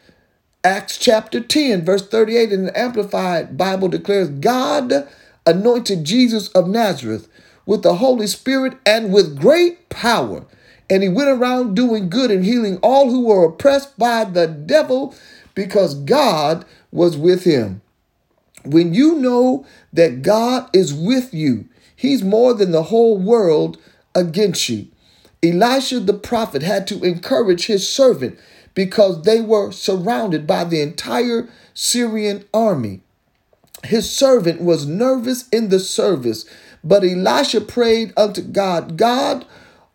Acts 0.64 0.98
chapter 0.98 1.40
10, 1.40 1.84
verse 1.84 2.06
38 2.06 2.52
in 2.52 2.64
the 2.66 2.78
Amplified 2.78 3.56
Bible 3.56 3.88
declares 3.88 4.28
God 4.28 5.08
anointed 5.46 6.04
Jesus 6.04 6.48
of 6.48 6.66
Nazareth 6.66 7.28
with 7.64 7.82
the 7.82 7.96
Holy 7.96 8.26
Spirit 8.26 8.76
and 8.84 9.12
with 9.12 9.38
great 9.38 9.88
power 9.88 10.44
and 10.90 11.02
he 11.02 11.08
went 11.08 11.28
around 11.28 11.74
doing 11.74 12.08
good 12.08 12.30
and 12.30 12.44
healing 12.44 12.78
all 12.82 13.10
who 13.10 13.26
were 13.26 13.44
oppressed 13.44 13.98
by 13.98 14.24
the 14.24 14.46
devil 14.46 15.14
because 15.54 15.94
God 15.94 16.64
was 16.90 17.16
with 17.16 17.44
him. 17.44 17.82
When 18.64 18.94
you 18.94 19.16
know 19.16 19.66
that 19.92 20.22
God 20.22 20.68
is 20.72 20.94
with 20.94 21.34
you, 21.34 21.66
he's 21.94 22.22
more 22.22 22.54
than 22.54 22.72
the 22.72 22.84
whole 22.84 23.18
world 23.18 23.78
against 24.14 24.68
you. 24.68 24.88
Elisha 25.42 26.00
the 26.00 26.14
prophet 26.14 26.62
had 26.62 26.86
to 26.88 27.04
encourage 27.04 27.66
his 27.66 27.88
servant 27.88 28.38
because 28.78 29.22
they 29.22 29.40
were 29.40 29.72
surrounded 29.72 30.46
by 30.46 30.62
the 30.62 30.80
entire 30.80 31.48
Syrian 31.74 32.44
army. 32.54 33.00
His 33.82 34.08
servant 34.08 34.60
was 34.60 34.86
nervous 34.86 35.48
in 35.48 35.68
the 35.68 35.80
service, 35.80 36.44
but 36.84 37.02
Elisha 37.02 37.60
prayed 37.60 38.12
unto 38.16 38.40
God, 38.40 38.96
God, 38.96 39.44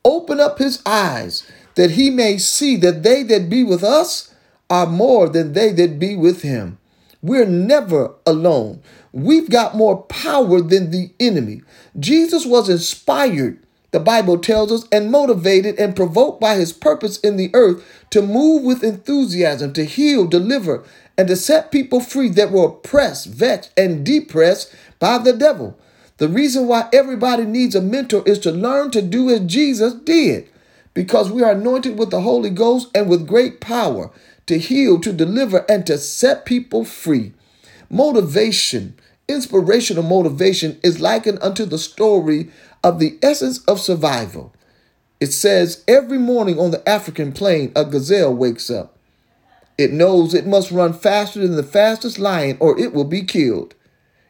open 0.03 0.41
up 0.41 0.59
his 0.59 0.83
eyes 0.85 1.49
that 1.75 1.91
he 1.91 2.09
may 2.09 2.37
see 2.37 2.75
that 2.75 3.03
they 3.03 3.23
that 3.23 3.49
be 3.49 3.63
with 3.63 3.85
us 3.85 4.35
are 4.69 4.85
more 4.85 5.29
than 5.29 5.53
they 5.53 5.71
that 5.71 5.97
be 5.97 6.17
with 6.17 6.41
him. 6.41 6.77
We're 7.21 7.45
never 7.45 8.13
alone. 8.25 8.81
We've 9.13 9.49
got 9.49 9.77
more 9.77 10.01
power 10.03 10.59
than 10.59 10.91
the 10.91 11.09
enemy. 11.21 11.61
Jesus 11.97 12.45
was 12.45 12.67
inspired, 12.67 13.65
the 13.93 13.99
Bible 13.99 14.39
tells 14.39 14.71
us, 14.71 14.87
and 14.91 15.11
motivated 15.11 15.79
and 15.79 15.95
provoked 15.95 16.41
by 16.41 16.55
his 16.55 16.73
purpose 16.73 17.19
in 17.19 17.37
the 17.37 17.51
earth 17.53 17.85
to 18.09 18.23
move 18.23 18.63
with 18.63 18.83
enthusiasm, 18.83 19.71
to 19.73 19.85
heal, 19.85 20.25
deliver, 20.25 20.83
and 21.15 21.27
to 21.27 21.35
set 21.35 21.71
people 21.71 21.99
free 21.99 22.29
that 22.29 22.51
were 22.51 22.65
oppressed, 22.65 23.27
vexed, 23.27 23.71
and 23.77 24.03
depressed 24.03 24.73
by 24.97 25.19
the 25.19 25.31
devil. 25.31 25.77
The 26.17 26.27
reason 26.27 26.67
why 26.67 26.89
everybody 26.91 27.45
needs 27.45 27.75
a 27.75 27.81
mentor 27.81 28.23
is 28.25 28.39
to 28.39 28.51
learn 28.51 28.89
to 28.91 29.01
do 29.03 29.29
as 29.29 29.41
Jesus 29.41 29.93
did, 29.93 30.49
because 30.95 31.31
we 31.31 31.43
are 31.43 31.51
anointed 31.51 31.99
with 31.99 32.09
the 32.09 32.21
Holy 32.21 32.49
Ghost 32.49 32.89
and 32.95 33.07
with 33.07 33.27
great 33.27 33.61
power 33.61 34.09
to 34.47 34.57
heal, 34.57 34.99
to 35.01 35.13
deliver, 35.13 35.65
and 35.69 35.85
to 35.85 35.99
set 35.99 36.45
people 36.45 36.83
free. 36.83 37.31
Motivation, 37.91 38.95
inspirational 39.27 40.03
motivation, 40.03 40.79
is 40.81 40.99
likened 40.99 41.37
unto 41.43 41.65
the 41.65 41.77
story 41.77 42.49
of 42.83 42.99
the 42.99 43.17
essence 43.21 43.63
of 43.65 43.79
survival. 43.79 44.53
It 45.19 45.31
says, 45.31 45.83
Every 45.87 46.17
morning 46.17 46.59
on 46.59 46.71
the 46.71 46.87
African 46.87 47.31
plain, 47.31 47.71
a 47.75 47.85
gazelle 47.85 48.35
wakes 48.35 48.69
up. 48.69 48.97
It 49.77 49.91
knows 49.91 50.33
it 50.33 50.45
must 50.45 50.71
run 50.71 50.93
faster 50.93 51.39
than 51.39 51.55
the 51.55 51.63
fastest 51.63 52.19
lion 52.19 52.57
or 52.59 52.77
it 52.79 52.93
will 52.93 53.05
be 53.05 53.23
killed. 53.23 53.73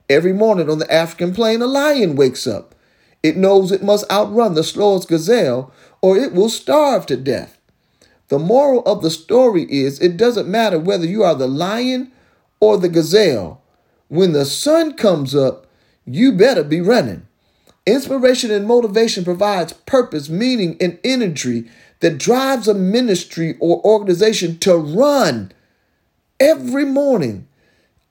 Every 0.10 0.34
morning 0.34 0.70
on 0.70 0.80
the 0.80 0.94
African 0.94 1.34
plain, 1.34 1.62
a 1.62 1.66
lion 1.66 2.16
wakes 2.16 2.48
up. 2.48 2.76
It 3.24 3.38
knows 3.38 3.72
it 3.72 3.84
must 3.84 4.10
outrun 4.12 4.54
the 4.54 4.64
slowest 4.64 5.08
gazelle 5.08 5.72
or 6.02 6.18
it 6.18 6.34
will 6.34 6.50
starve 6.50 7.06
to 7.08 7.18
death. 7.18 7.58
The 8.28 8.40
moral 8.40 8.84
of 8.84 9.02
the 9.02 9.12
story 9.12 9.64
is 9.72 10.00
it 10.00 10.18
doesn't 10.18 10.48
matter 10.48 10.80
whether 10.80 11.06
you 11.06 11.24
are 11.24 11.36
the 11.36 11.48
lion 11.48 12.12
or 12.60 12.78
the 12.78 12.90
gazelle. 12.90 13.62
When 14.08 14.34
the 14.34 14.46
sun 14.46 14.94
comes 14.94 15.36
up, 15.36 15.68
you 16.06 16.32
better 16.32 16.64
be 16.64 16.82
running. 16.82 17.28
Inspiration 17.86 18.52
and 18.52 18.66
motivation 18.68 19.24
provides 19.26 19.74
purpose, 19.74 20.30
meaning, 20.30 20.78
and 20.80 21.00
energy 21.04 21.70
that 22.00 22.18
drives 22.18 22.68
a 22.68 22.74
ministry 22.74 23.58
or 23.60 23.86
organization 23.86 24.58
to 24.60 24.76
run 24.76 25.52
every 26.40 26.86
morning 26.86 27.48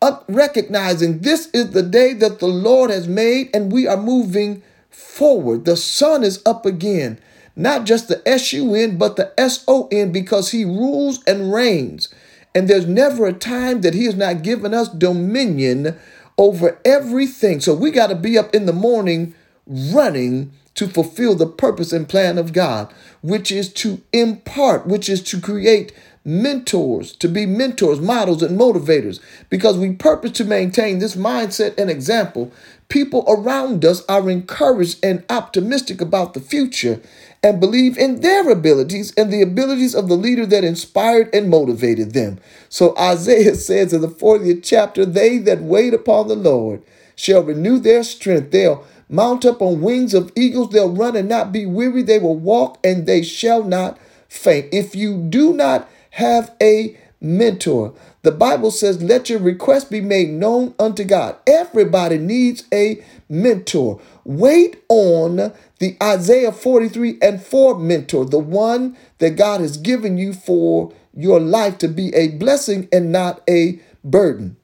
up 0.03 0.25
recognizing 0.29 1.21
this 1.21 1.49
is 1.55 1.71
the 1.71 1.83
day 1.83 2.13
that 2.13 2.39
the 2.39 2.47
Lord 2.47 2.91
has 2.91 3.07
made 3.09 3.49
and 3.55 3.73
we 3.73 3.87
are 3.87 3.97
moving 3.97 4.63
forward. 4.91 5.65
The 5.65 5.77
sun 5.77 6.25
is 6.25 6.43
up 6.45 6.67
again. 6.67 7.19
not 7.57 7.85
just 7.85 8.09
the 8.09 8.27
S 8.27 8.53
U 8.53 8.75
N, 8.75 8.97
but 8.97 9.17
the 9.17 9.33
S 9.39 9.65
O 9.69 9.89
N, 9.91 10.13
because 10.13 10.51
he 10.51 10.65
rules 10.65 11.23
and 11.25 11.53
reigns. 11.53 12.13
And 12.55 12.69
there's 12.69 12.87
never 12.87 13.27
a 13.27 13.33
time 13.33 13.81
that 13.81 13.95
he 13.95 14.05
has 14.05 14.15
not 14.15 14.43
given 14.43 14.75
us 14.75 14.89
dominion 14.89 15.99
over 16.37 16.79
everything. 16.85 17.61
So 17.61 17.75
we 17.75 17.91
got 17.91 18.09
to 18.09 18.15
be 18.15 18.37
up 18.37 18.55
in 18.55 18.67
the 18.67 18.73
morning 18.73 19.35
running 19.73 20.53
to 20.75 20.89
fulfill 20.89 21.35
the 21.35 21.47
purpose 21.47 21.93
and 21.93 22.09
plan 22.09 22.39
of 22.39 22.53
God, 22.53 22.93
which 23.23 23.53
is 23.53 23.73
to 23.75 24.01
impart, 24.13 24.87
which 24.87 25.09
is 25.09 25.23
to 25.25 25.41
create 25.41 25.93
mentors, 26.25 27.13
to 27.17 27.29
be 27.29 27.47
mentors, 27.47 28.01
models, 28.01 28.43
and 28.43 28.59
motivators, 28.59 29.21
because 29.51 29.77
we 29.77 29.93
purpose 29.93 30.33
to 30.33 30.45
maintain 30.45 30.99
this 30.99 31.17
mindset 31.17 31.77
and 31.79 31.91
example. 31.91 32.53
People 32.89 33.25
around 33.27 33.85
us 33.85 34.05
are 34.09 34.31
encouraged 34.31 35.05
and 35.05 35.25
optimistic 35.29 36.01
about 36.01 36.35
the 36.35 36.41
future 36.41 37.01
and 37.43 37.59
believe 37.59 37.99
in 37.99 38.21
their 38.21 38.49
abilities 38.51 39.13
and 39.17 39.33
the 39.33 39.43
abilities 39.43 39.95
of 39.95 40.09
the 40.09 40.15
leader 40.15 40.47
that 40.47 40.63
inspired 40.63 41.35
and 41.35 41.51
motivated 41.51 42.13
them. 42.13 42.39
So 42.69 42.97
Isaiah 42.99 43.55
says 43.57 43.93
in 43.93 44.01
the 44.01 44.09
40th 44.09 44.63
chapter, 44.63 45.05
They 45.05 45.39
that 45.39 45.63
wait 45.63 45.93
upon 45.95 46.29
the 46.29 46.37
Lord 46.37 46.83
shall 47.17 47.43
renew 47.43 47.79
their 47.79 48.03
strength. 48.05 48.53
They'll 48.53 48.87
mount 49.13 49.45
up 49.45 49.63
on 49.63 49.83
wings 49.83 50.15
of 50.15 50.33
eagles. 50.35 50.71
They'll 50.71 50.91
run 50.91 51.15
and 51.15 51.29
not 51.29 51.53
be 51.53 51.67
weary. 51.67 52.03
They 52.03 52.19
will 52.19 52.37
walk 52.37 52.79
and 52.83 53.07
they 53.07 53.23
shall 53.23 53.63
not 53.63 53.99
faint. 54.29 54.69
If 54.73 54.97
you 54.97 55.17
do 55.19 55.53
not 55.53 55.89
have 56.13 56.53
a 56.61 56.99
mentor, 57.21 57.95
the 58.23 58.33
Bible 58.33 58.71
says, 58.71 59.03
Let 59.03 59.29
your 59.29 59.39
request 59.39 59.91
be 59.91 60.01
made 60.01 60.31
known 60.31 60.75
unto 60.79 61.05
God. 61.05 61.37
Everybody 61.47 62.19
needs 62.19 62.65
a 62.73 63.05
mentor. 63.29 64.01
Wait 64.25 64.83
on 64.89 65.53
the 65.79 65.97
Isaiah 66.03 66.53
43 66.53 67.19
and 67.21 67.43
4 67.43 67.79
mentor, 67.79 68.25
the 68.25 68.39
one 68.39 68.97
that 69.19 69.37
God 69.37 69.61
has 69.61 69.77
given 69.77 70.17
you 70.17 70.33
for 70.33 70.93
your 71.15 71.41
life 71.41 71.79
to 71.79 71.89
be 71.89 72.15
a 72.15 72.29
blessing 72.29 72.89
and 72.93 73.13
not 73.13 73.43
a 73.49 73.81
burden. 74.03 74.57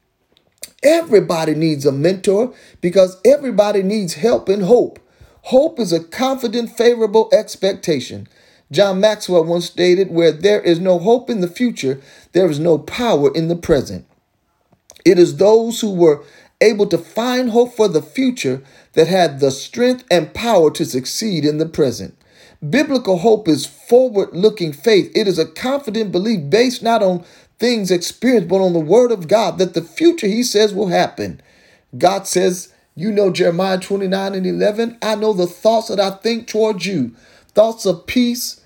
Everybody 0.82 1.54
needs 1.54 1.84
a 1.84 1.92
mentor 1.92 2.54
because 2.80 3.20
everybody 3.24 3.82
needs 3.82 4.14
help 4.14 4.48
and 4.48 4.62
hope. 4.62 5.00
Hope 5.42 5.80
is 5.80 5.92
a 5.92 6.04
confident, 6.04 6.70
favorable 6.70 7.28
expectation. 7.32 8.28
John 8.70 9.00
Maxwell 9.00 9.44
once 9.44 9.66
stated, 9.66 10.10
Where 10.10 10.30
there 10.30 10.60
is 10.60 10.78
no 10.78 10.98
hope 10.98 11.30
in 11.30 11.40
the 11.40 11.48
future, 11.48 12.00
there 12.32 12.48
is 12.48 12.60
no 12.60 12.78
power 12.78 13.34
in 13.34 13.48
the 13.48 13.56
present. 13.56 14.06
It 15.04 15.18
is 15.18 15.36
those 15.36 15.80
who 15.80 15.94
were 15.94 16.22
able 16.60 16.86
to 16.86 16.98
find 16.98 17.50
hope 17.50 17.74
for 17.74 17.88
the 17.88 18.02
future 18.02 18.62
that 18.92 19.08
had 19.08 19.40
the 19.40 19.50
strength 19.50 20.04
and 20.10 20.34
power 20.34 20.70
to 20.72 20.84
succeed 20.84 21.44
in 21.44 21.58
the 21.58 21.66
present. 21.66 22.14
Biblical 22.68 23.18
hope 23.18 23.48
is 23.48 23.66
forward 23.66 24.30
looking 24.32 24.72
faith. 24.72 25.12
It 25.14 25.28
is 25.28 25.38
a 25.38 25.46
confident 25.46 26.10
belief 26.10 26.50
based 26.50 26.82
not 26.82 27.02
on 27.02 27.24
things 27.58 27.90
experienced, 27.90 28.48
but 28.48 28.60
on 28.60 28.72
the 28.72 28.78
word 28.78 29.10
of 29.10 29.28
God 29.28 29.58
that 29.58 29.74
the 29.74 29.82
future, 29.82 30.26
he 30.26 30.42
says, 30.42 30.72
will 30.72 30.88
happen. 30.88 31.40
God 31.96 32.26
says, 32.26 32.72
you 32.94 33.10
know, 33.12 33.30
Jeremiah 33.30 33.78
29 33.78 34.34
and 34.34 34.46
11, 34.46 34.98
I 35.02 35.14
know 35.14 35.32
the 35.32 35.46
thoughts 35.46 35.88
that 35.88 36.00
I 36.00 36.10
think 36.10 36.46
towards 36.46 36.86
you, 36.86 37.14
thoughts 37.54 37.86
of 37.86 38.06
peace 38.06 38.60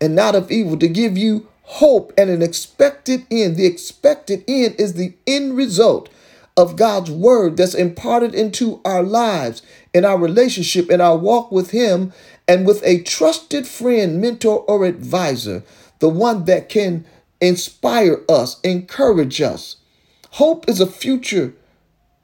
and 0.00 0.14
not 0.14 0.34
of 0.34 0.50
evil, 0.50 0.76
to 0.78 0.88
give 0.88 1.16
you 1.16 1.48
hope 1.62 2.12
and 2.16 2.30
an 2.30 2.42
expected 2.42 3.26
end. 3.30 3.56
The 3.56 3.66
expected 3.66 4.44
end 4.46 4.76
is 4.78 4.94
the 4.94 5.14
end 5.26 5.56
result 5.56 6.08
of 6.56 6.76
God's 6.76 7.10
word 7.10 7.56
that's 7.56 7.74
imparted 7.74 8.34
into 8.34 8.80
our 8.84 9.02
lives, 9.02 9.62
in 9.92 10.04
our 10.04 10.18
relationship, 10.18 10.90
in 10.90 11.00
our 11.00 11.16
walk 11.16 11.52
with 11.52 11.70
Him, 11.70 12.12
and 12.48 12.66
with 12.66 12.82
a 12.84 13.02
trusted 13.02 13.66
friend, 13.66 14.20
mentor, 14.20 14.64
or 14.68 14.84
advisor, 14.84 15.62
the 15.98 16.08
one 16.08 16.44
that 16.44 16.68
can 16.68 17.04
inspire 17.40 18.22
us, 18.28 18.60
encourage 18.60 19.40
us. 19.40 19.76
Hope 20.32 20.68
is 20.68 20.80
a 20.80 20.86
future 20.86 21.54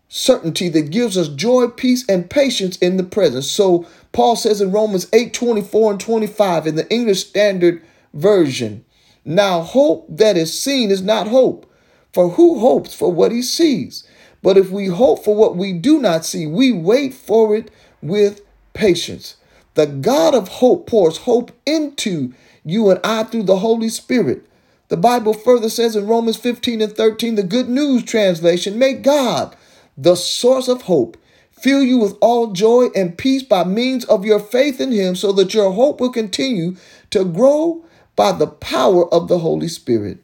certainty 0.09 0.69
that 0.69 0.91
gives 0.91 1.17
us 1.17 1.29
joy, 1.29 1.69
peace, 1.69 2.05
and 2.09 2.29
patience 2.29 2.77
in 2.79 2.99
the 2.99 3.03
present. 3.03 3.45
So 3.45 3.87
Paul 4.13 4.37
says 4.37 4.61
in 4.61 4.71
Romans 4.71 5.09
8 5.13 5.33
24 5.33 5.93
and 5.93 6.01
25 6.01 6.67
in 6.67 6.77
the 6.77 6.91
English 6.93 7.27
Standard 7.27 7.83
Version, 8.13 8.85
now 9.25 9.63
hope 9.63 10.07
that 10.09 10.37
is 10.37 10.61
seen 10.61 10.91
is 10.91 11.03
not 11.03 11.29
hope, 11.29 11.71
for 12.13 12.31
who 12.31 12.59
hopes 12.59 12.95
for 12.95 13.11
what 13.11 13.33
he 13.33 13.41
sees? 13.41 14.07
But 14.43 14.59
if 14.59 14.71
we 14.71 14.89
hope 14.89 15.25
for 15.25 15.35
what 15.35 15.57
we 15.57 15.73
do 15.73 15.99
not 15.99 16.27
see, 16.27 16.47
we 16.47 16.73
wait 16.73 17.15
for 17.15 17.55
it 17.57 17.71
with 18.03 18.43
patience. 18.75 19.37
The 19.75 19.87
God 19.87 20.35
of 20.35 20.49
hope 20.49 20.87
pours 20.87 21.19
hope 21.19 21.53
into 21.65 22.35
you 22.65 22.91
and 22.91 23.01
I 23.03 23.23
through 23.23 23.45
the 23.45 23.59
Holy 23.59 23.89
Spirit. 23.89 24.47
The 24.93 24.99
Bible 24.99 25.33
further 25.33 25.71
says 25.71 25.97
in 25.97 26.07
Romans 26.07 26.37
15 26.37 26.83
and 26.83 26.93
13, 26.95 27.37
the 27.37 27.43
Good 27.43 27.67
News 27.67 28.05
translation, 28.05 28.79
may 28.79 28.93
God, 28.93 29.57
the 29.97 30.15
source 30.15 30.69
of 30.69 30.83
hope, 30.83 31.17
fill 31.51 31.83
you 31.83 31.97
with 31.97 32.15
all 32.21 32.53
joy 32.53 32.89
and 32.95 33.17
peace 33.17 33.43
by 33.43 33.65
means 33.65 34.05
of 34.05 34.27
your 34.27 34.39
faith 34.39 34.83
in 34.83 34.93
Him, 34.93 35.17
so 35.17 35.33
that 35.33 35.55
your 35.55 35.73
hope 35.73 35.99
will 35.99 36.13
continue 36.13 36.77
to 37.09 37.25
grow 37.25 37.83
by 38.17 38.33
the 38.33 38.47
power 38.47 39.09
of 39.15 39.29
the 39.29 39.39
Holy 39.39 39.67
Spirit. 39.67 40.19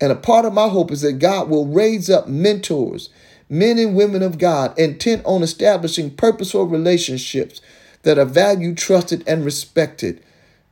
And 0.00 0.10
a 0.10 0.16
part 0.16 0.44
of 0.44 0.52
my 0.52 0.66
hope 0.66 0.90
is 0.90 1.02
that 1.02 1.20
God 1.20 1.48
will 1.48 1.66
raise 1.66 2.10
up 2.10 2.26
mentors 2.26 3.10
men 3.48 3.78
and 3.78 3.94
women 3.94 4.24
of 4.24 4.38
God 4.38 4.76
intent 4.76 5.22
on 5.26 5.44
establishing 5.44 6.10
purposeful 6.10 6.64
relationships 6.64 7.60
that 8.02 8.18
are 8.18 8.24
valued, 8.24 8.78
trusted, 8.78 9.22
and 9.28 9.44
respected. 9.44 10.20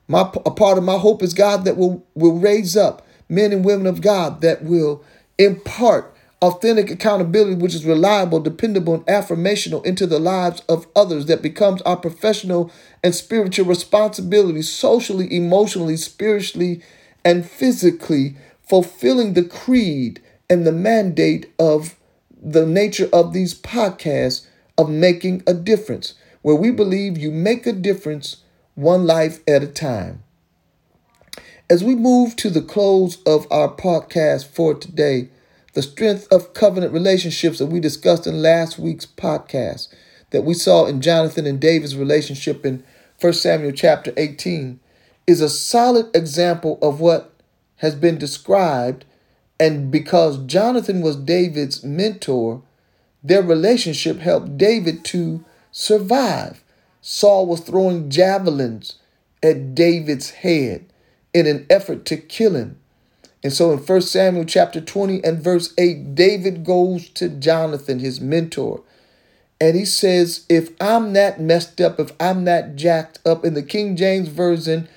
My, 0.09 0.23
a 0.45 0.51
part 0.51 0.79
of 0.79 0.83
my 0.83 0.99
hope 0.99 1.23
is 1.23 1.33
God 1.33 1.65
that 1.65 1.77
will, 1.77 2.05
will 2.17 2.41
raise 2.41 2.77
up 2.77 3.06
men 3.29 3.53
and 3.53 3.65
women 3.65 3.87
of 3.87 4.01
God 4.01 4.41
that 4.41 4.65
will 4.65 5.05
impart 5.39 6.15
authentic 6.43 6.91
accountability, 6.91 7.55
which 7.55 7.75
is 7.75 7.85
reliable, 7.85 8.41
dependable, 8.41 8.95
and 8.95 9.07
affirmational 9.07 9.85
into 9.87 10.07
the 10.07 10.19
lives 10.19 10.63
of 10.69 10.87
others, 10.95 11.27
that 11.27 11.43
becomes 11.43 11.81
our 11.83 11.97
professional 11.97 12.71
and 13.03 13.15
spiritual 13.15 13.65
responsibility, 13.65 14.63
socially, 14.63 15.35
emotionally, 15.35 15.97
spiritually, 15.97 16.83
and 17.25 17.49
physically, 17.49 18.37
fulfilling 18.61 19.33
the 19.33 19.43
creed 19.43 20.21
and 20.49 20.67
the 20.67 20.73
mandate 20.73 21.53
of 21.59 21.97
the 22.41 22.67
nature 22.67 23.09
of 23.13 23.33
these 23.33 23.59
podcasts 23.61 24.47
of 24.79 24.91
making 24.91 25.43
a 25.47 25.55
difference, 25.55 26.15
where 26.43 26.55
we 26.55 26.71
believe 26.71 27.19
you 27.19 27.31
make 27.31 27.67
a 27.67 27.73
difference 27.73 28.43
one 28.75 29.07
life 29.07 29.41
at 29.49 29.63
a 29.63 29.67
time. 29.67 30.23
As 31.69 31.83
we 31.83 31.97
move 31.97 32.37
to 32.37 32.49
the 32.49 32.63
close 32.63 33.21
of 33.25 33.51
our 33.51 33.69
podcast 33.69 34.47
for 34.47 34.73
today, 34.73 35.31
the 35.73 35.83
strength 35.83 36.29
of 36.31 36.55
covenant 36.55 36.93
relationships 36.93 37.59
that 37.59 37.67
we 37.67 37.81
discussed 37.81 38.25
in 38.25 38.41
last 38.41 38.79
week's 38.79 39.05
podcast, 39.05 39.89
that 40.31 40.45
we 40.45 40.55
saw 40.55 40.87
in 40.87 41.01
Jonathan 41.01 41.45
and 41.45 41.59
David's 41.59 41.97
relationship 41.97 42.65
in 42.65 42.85
1 43.21 43.33
Samuel 43.33 43.73
chapter 43.73 44.13
18, 44.17 44.79
is 45.27 45.41
a 45.41 45.49
solid 45.49 46.09
example 46.15 46.79
of 46.81 47.01
what 47.01 47.33
has 47.79 47.97
been 47.97 48.17
described 48.17 49.05
and 49.59 49.91
because 49.91 50.39
Jonathan 50.47 51.01
was 51.01 51.17
David's 51.17 51.83
mentor, 51.83 52.63
their 53.25 53.43
relationship 53.43 54.21
helped 54.21 54.57
David 54.57 55.05
to 55.07 55.45
survive. 55.73 56.63
Saul 57.01 57.45
was 57.45 57.59
throwing 57.59 58.09
javelins 58.09 59.01
at 59.43 59.75
David's 59.75 60.31
head 60.31 60.85
in 61.37 61.47
an 61.47 61.67
effort 61.69 62.07
to 62.07 62.17
kill 62.17 62.55
him. 62.55 62.79
And 63.45 63.53
so 63.53 63.71
in 63.73 63.79
1 63.79 64.01
Samuel 64.01 64.47
chapter 64.47 64.81
20 64.81 65.23
and 65.23 65.39
verse 65.39 65.75
8, 65.77 66.15
David 66.15 66.65
goes 66.65 67.11
to 67.11 67.29
Jonathan, 67.29 67.99
his 67.99 68.21
mentor, 68.21 68.83
and 69.61 69.77
he 69.77 69.85
says, 69.85 70.47
If 70.49 70.71
I'm 70.81 71.13
not 71.13 71.39
messed 71.39 71.79
up, 71.81 72.01
if 72.01 72.13
I'm 72.19 72.43
not 72.43 72.77
jacked 72.77 73.19
up, 73.27 73.45
in 73.45 73.53
the 73.53 73.63
King 73.63 73.97
James 73.97 74.29
Version, 74.29 74.89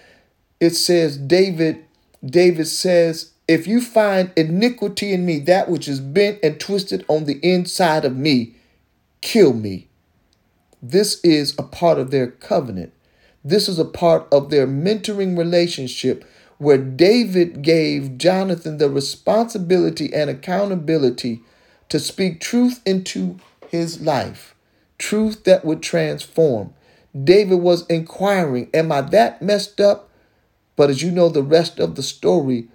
it 0.62 0.72
says, 0.72 1.18
David, 1.18 1.84
David 2.26 2.68
says, 2.68 3.34
if 3.50 3.68
you 3.68 3.82
find 3.82 4.32
iniquity 4.36 5.12
in 5.12 5.26
me, 5.26 5.40
that 5.40 5.70
which 5.70 5.88
is 5.88 6.00
bent 6.00 6.38
and 6.44 6.60
twisted 6.60 7.04
on 7.08 7.26
the 7.26 7.40
inside 7.42 8.06
of 8.06 8.16
me, 8.16 8.56
kill 9.22 9.54
me. 9.54 9.88
This 10.84 11.20
is 11.22 11.56
a 11.58 11.64
part 11.64 11.98
of 11.98 12.12
their 12.12 12.28
covenant. 12.28 12.94
This 13.44 13.70
is 13.70 13.80
a 13.80 13.86
part 13.86 14.28
of 14.32 14.50
their 14.50 14.68
mentoring 14.68 15.38
relationship 15.38 16.26
where 16.58 16.78
David 16.78 17.62
gave 17.62 18.18
Jonathan 18.18 18.78
the 18.78 18.90
responsibility 18.90 20.14
and 20.14 20.30
accountability 20.30 21.42
to 21.88 22.00
speak 22.00 22.42
truth 22.42 22.82
into 22.86 23.38
his 23.70 24.02
life, 24.02 24.56
truth 24.98 25.46
that 25.46 25.64
would 25.64 25.82
transform. 25.82 26.74
David 27.24 27.56
was 27.56 27.88
inquiring, 27.88 28.70
Am 28.74 28.92
I 28.92 29.02
that 29.02 29.42
messed 29.42 29.80
up? 29.80 30.10
But 30.76 30.90
as 30.90 31.02
you 31.02 31.12
know, 31.12 31.30
the 31.30 31.44
rest 31.44 31.80
of 31.80 31.96
the 31.96 32.04
story, 32.04 32.68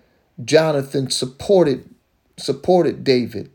Jonathan 0.42 1.10
supported 1.10 1.88
supported 2.36 3.04
David. 3.04 3.50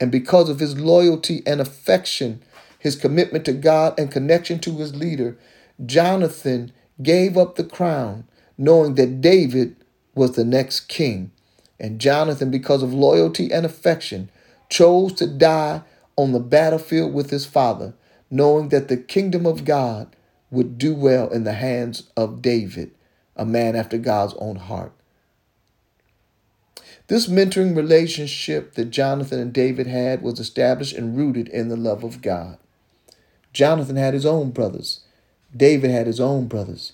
And 0.00 0.10
because 0.10 0.48
of 0.48 0.58
his 0.58 0.78
loyalty 0.78 1.42
and 1.46 1.60
affection, 1.60 2.42
his 2.78 2.96
commitment 2.96 3.44
to 3.44 3.52
God 3.52 3.98
and 3.98 4.10
connection 4.10 4.58
to 4.60 4.78
his 4.78 4.94
leader, 4.94 5.38
Jonathan 5.84 6.72
gave 7.02 7.36
up 7.36 7.56
the 7.56 7.64
crown, 7.64 8.26
knowing 8.56 8.94
that 8.94 9.20
David 9.20 9.76
was 10.14 10.32
the 10.32 10.44
next 10.44 10.80
king. 10.88 11.30
And 11.78 12.00
Jonathan, 12.00 12.50
because 12.50 12.82
of 12.82 12.94
loyalty 12.94 13.52
and 13.52 13.66
affection, 13.66 14.30
chose 14.70 15.12
to 15.14 15.26
die 15.26 15.82
on 16.16 16.32
the 16.32 16.40
battlefield 16.40 17.12
with 17.12 17.30
his 17.30 17.44
father, 17.44 17.94
knowing 18.30 18.70
that 18.70 18.88
the 18.88 18.96
kingdom 18.96 19.46
of 19.46 19.64
God 19.64 20.16
would 20.50 20.78
do 20.78 20.94
well 20.94 21.28
in 21.28 21.44
the 21.44 21.52
hands 21.52 22.04
of 22.16 22.40
David, 22.40 22.90
a 23.36 23.44
man 23.44 23.76
after 23.76 23.98
God's 23.98 24.34
own 24.38 24.56
heart. 24.56 24.92
This 27.08 27.28
mentoring 27.28 27.76
relationship 27.76 28.74
that 28.74 28.86
Jonathan 28.86 29.38
and 29.38 29.52
David 29.52 29.86
had 29.86 30.22
was 30.22 30.40
established 30.40 30.96
and 30.96 31.16
rooted 31.16 31.48
in 31.48 31.68
the 31.68 31.76
love 31.76 32.02
of 32.02 32.22
God. 32.22 32.58
Jonathan 33.52 33.96
had 33.96 34.14
his 34.14 34.26
own 34.26 34.50
brothers, 34.50 35.00
David 35.56 35.90
had 35.90 36.06
his 36.06 36.20
own 36.20 36.46
brothers, 36.46 36.92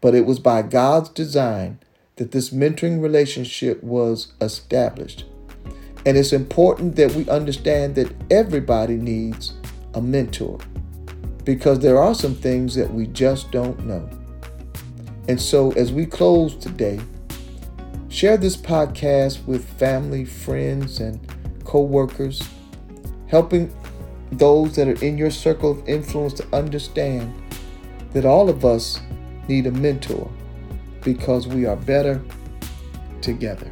but 0.00 0.14
it 0.14 0.26
was 0.26 0.38
by 0.38 0.62
God's 0.62 1.08
design 1.08 1.78
that 2.16 2.32
this 2.32 2.50
mentoring 2.50 3.02
relationship 3.02 3.82
was 3.82 4.32
established. 4.40 5.24
And 6.04 6.16
it's 6.16 6.32
important 6.32 6.96
that 6.96 7.12
we 7.12 7.28
understand 7.28 7.94
that 7.96 8.12
everybody 8.30 8.96
needs 8.96 9.54
a 9.94 10.00
mentor 10.00 10.58
because 11.44 11.80
there 11.80 11.98
are 11.98 12.14
some 12.14 12.34
things 12.34 12.74
that 12.74 12.92
we 12.92 13.06
just 13.08 13.50
don't 13.50 13.86
know. 13.86 14.08
And 15.28 15.40
so, 15.40 15.72
as 15.72 15.92
we 15.92 16.06
close 16.06 16.54
today, 16.54 17.00
share 18.08 18.36
this 18.36 18.56
podcast 18.56 19.44
with 19.46 19.68
family, 19.78 20.24
friends, 20.24 21.00
and 21.00 21.20
co 21.64 21.82
workers, 21.82 22.42
helping 23.26 23.74
those 24.32 24.76
that 24.76 24.88
are 24.88 25.04
in 25.04 25.18
your 25.18 25.30
circle 25.30 25.72
of 25.72 25.88
influence 25.88 26.32
to 26.34 26.46
understand 26.56 27.34
that 28.16 28.24
all 28.24 28.48
of 28.48 28.64
us 28.64 28.98
need 29.46 29.66
a 29.66 29.70
mentor 29.70 30.26
because 31.02 31.46
we 31.46 31.66
are 31.66 31.76
better 31.76 32.18
together. 33.20 33.70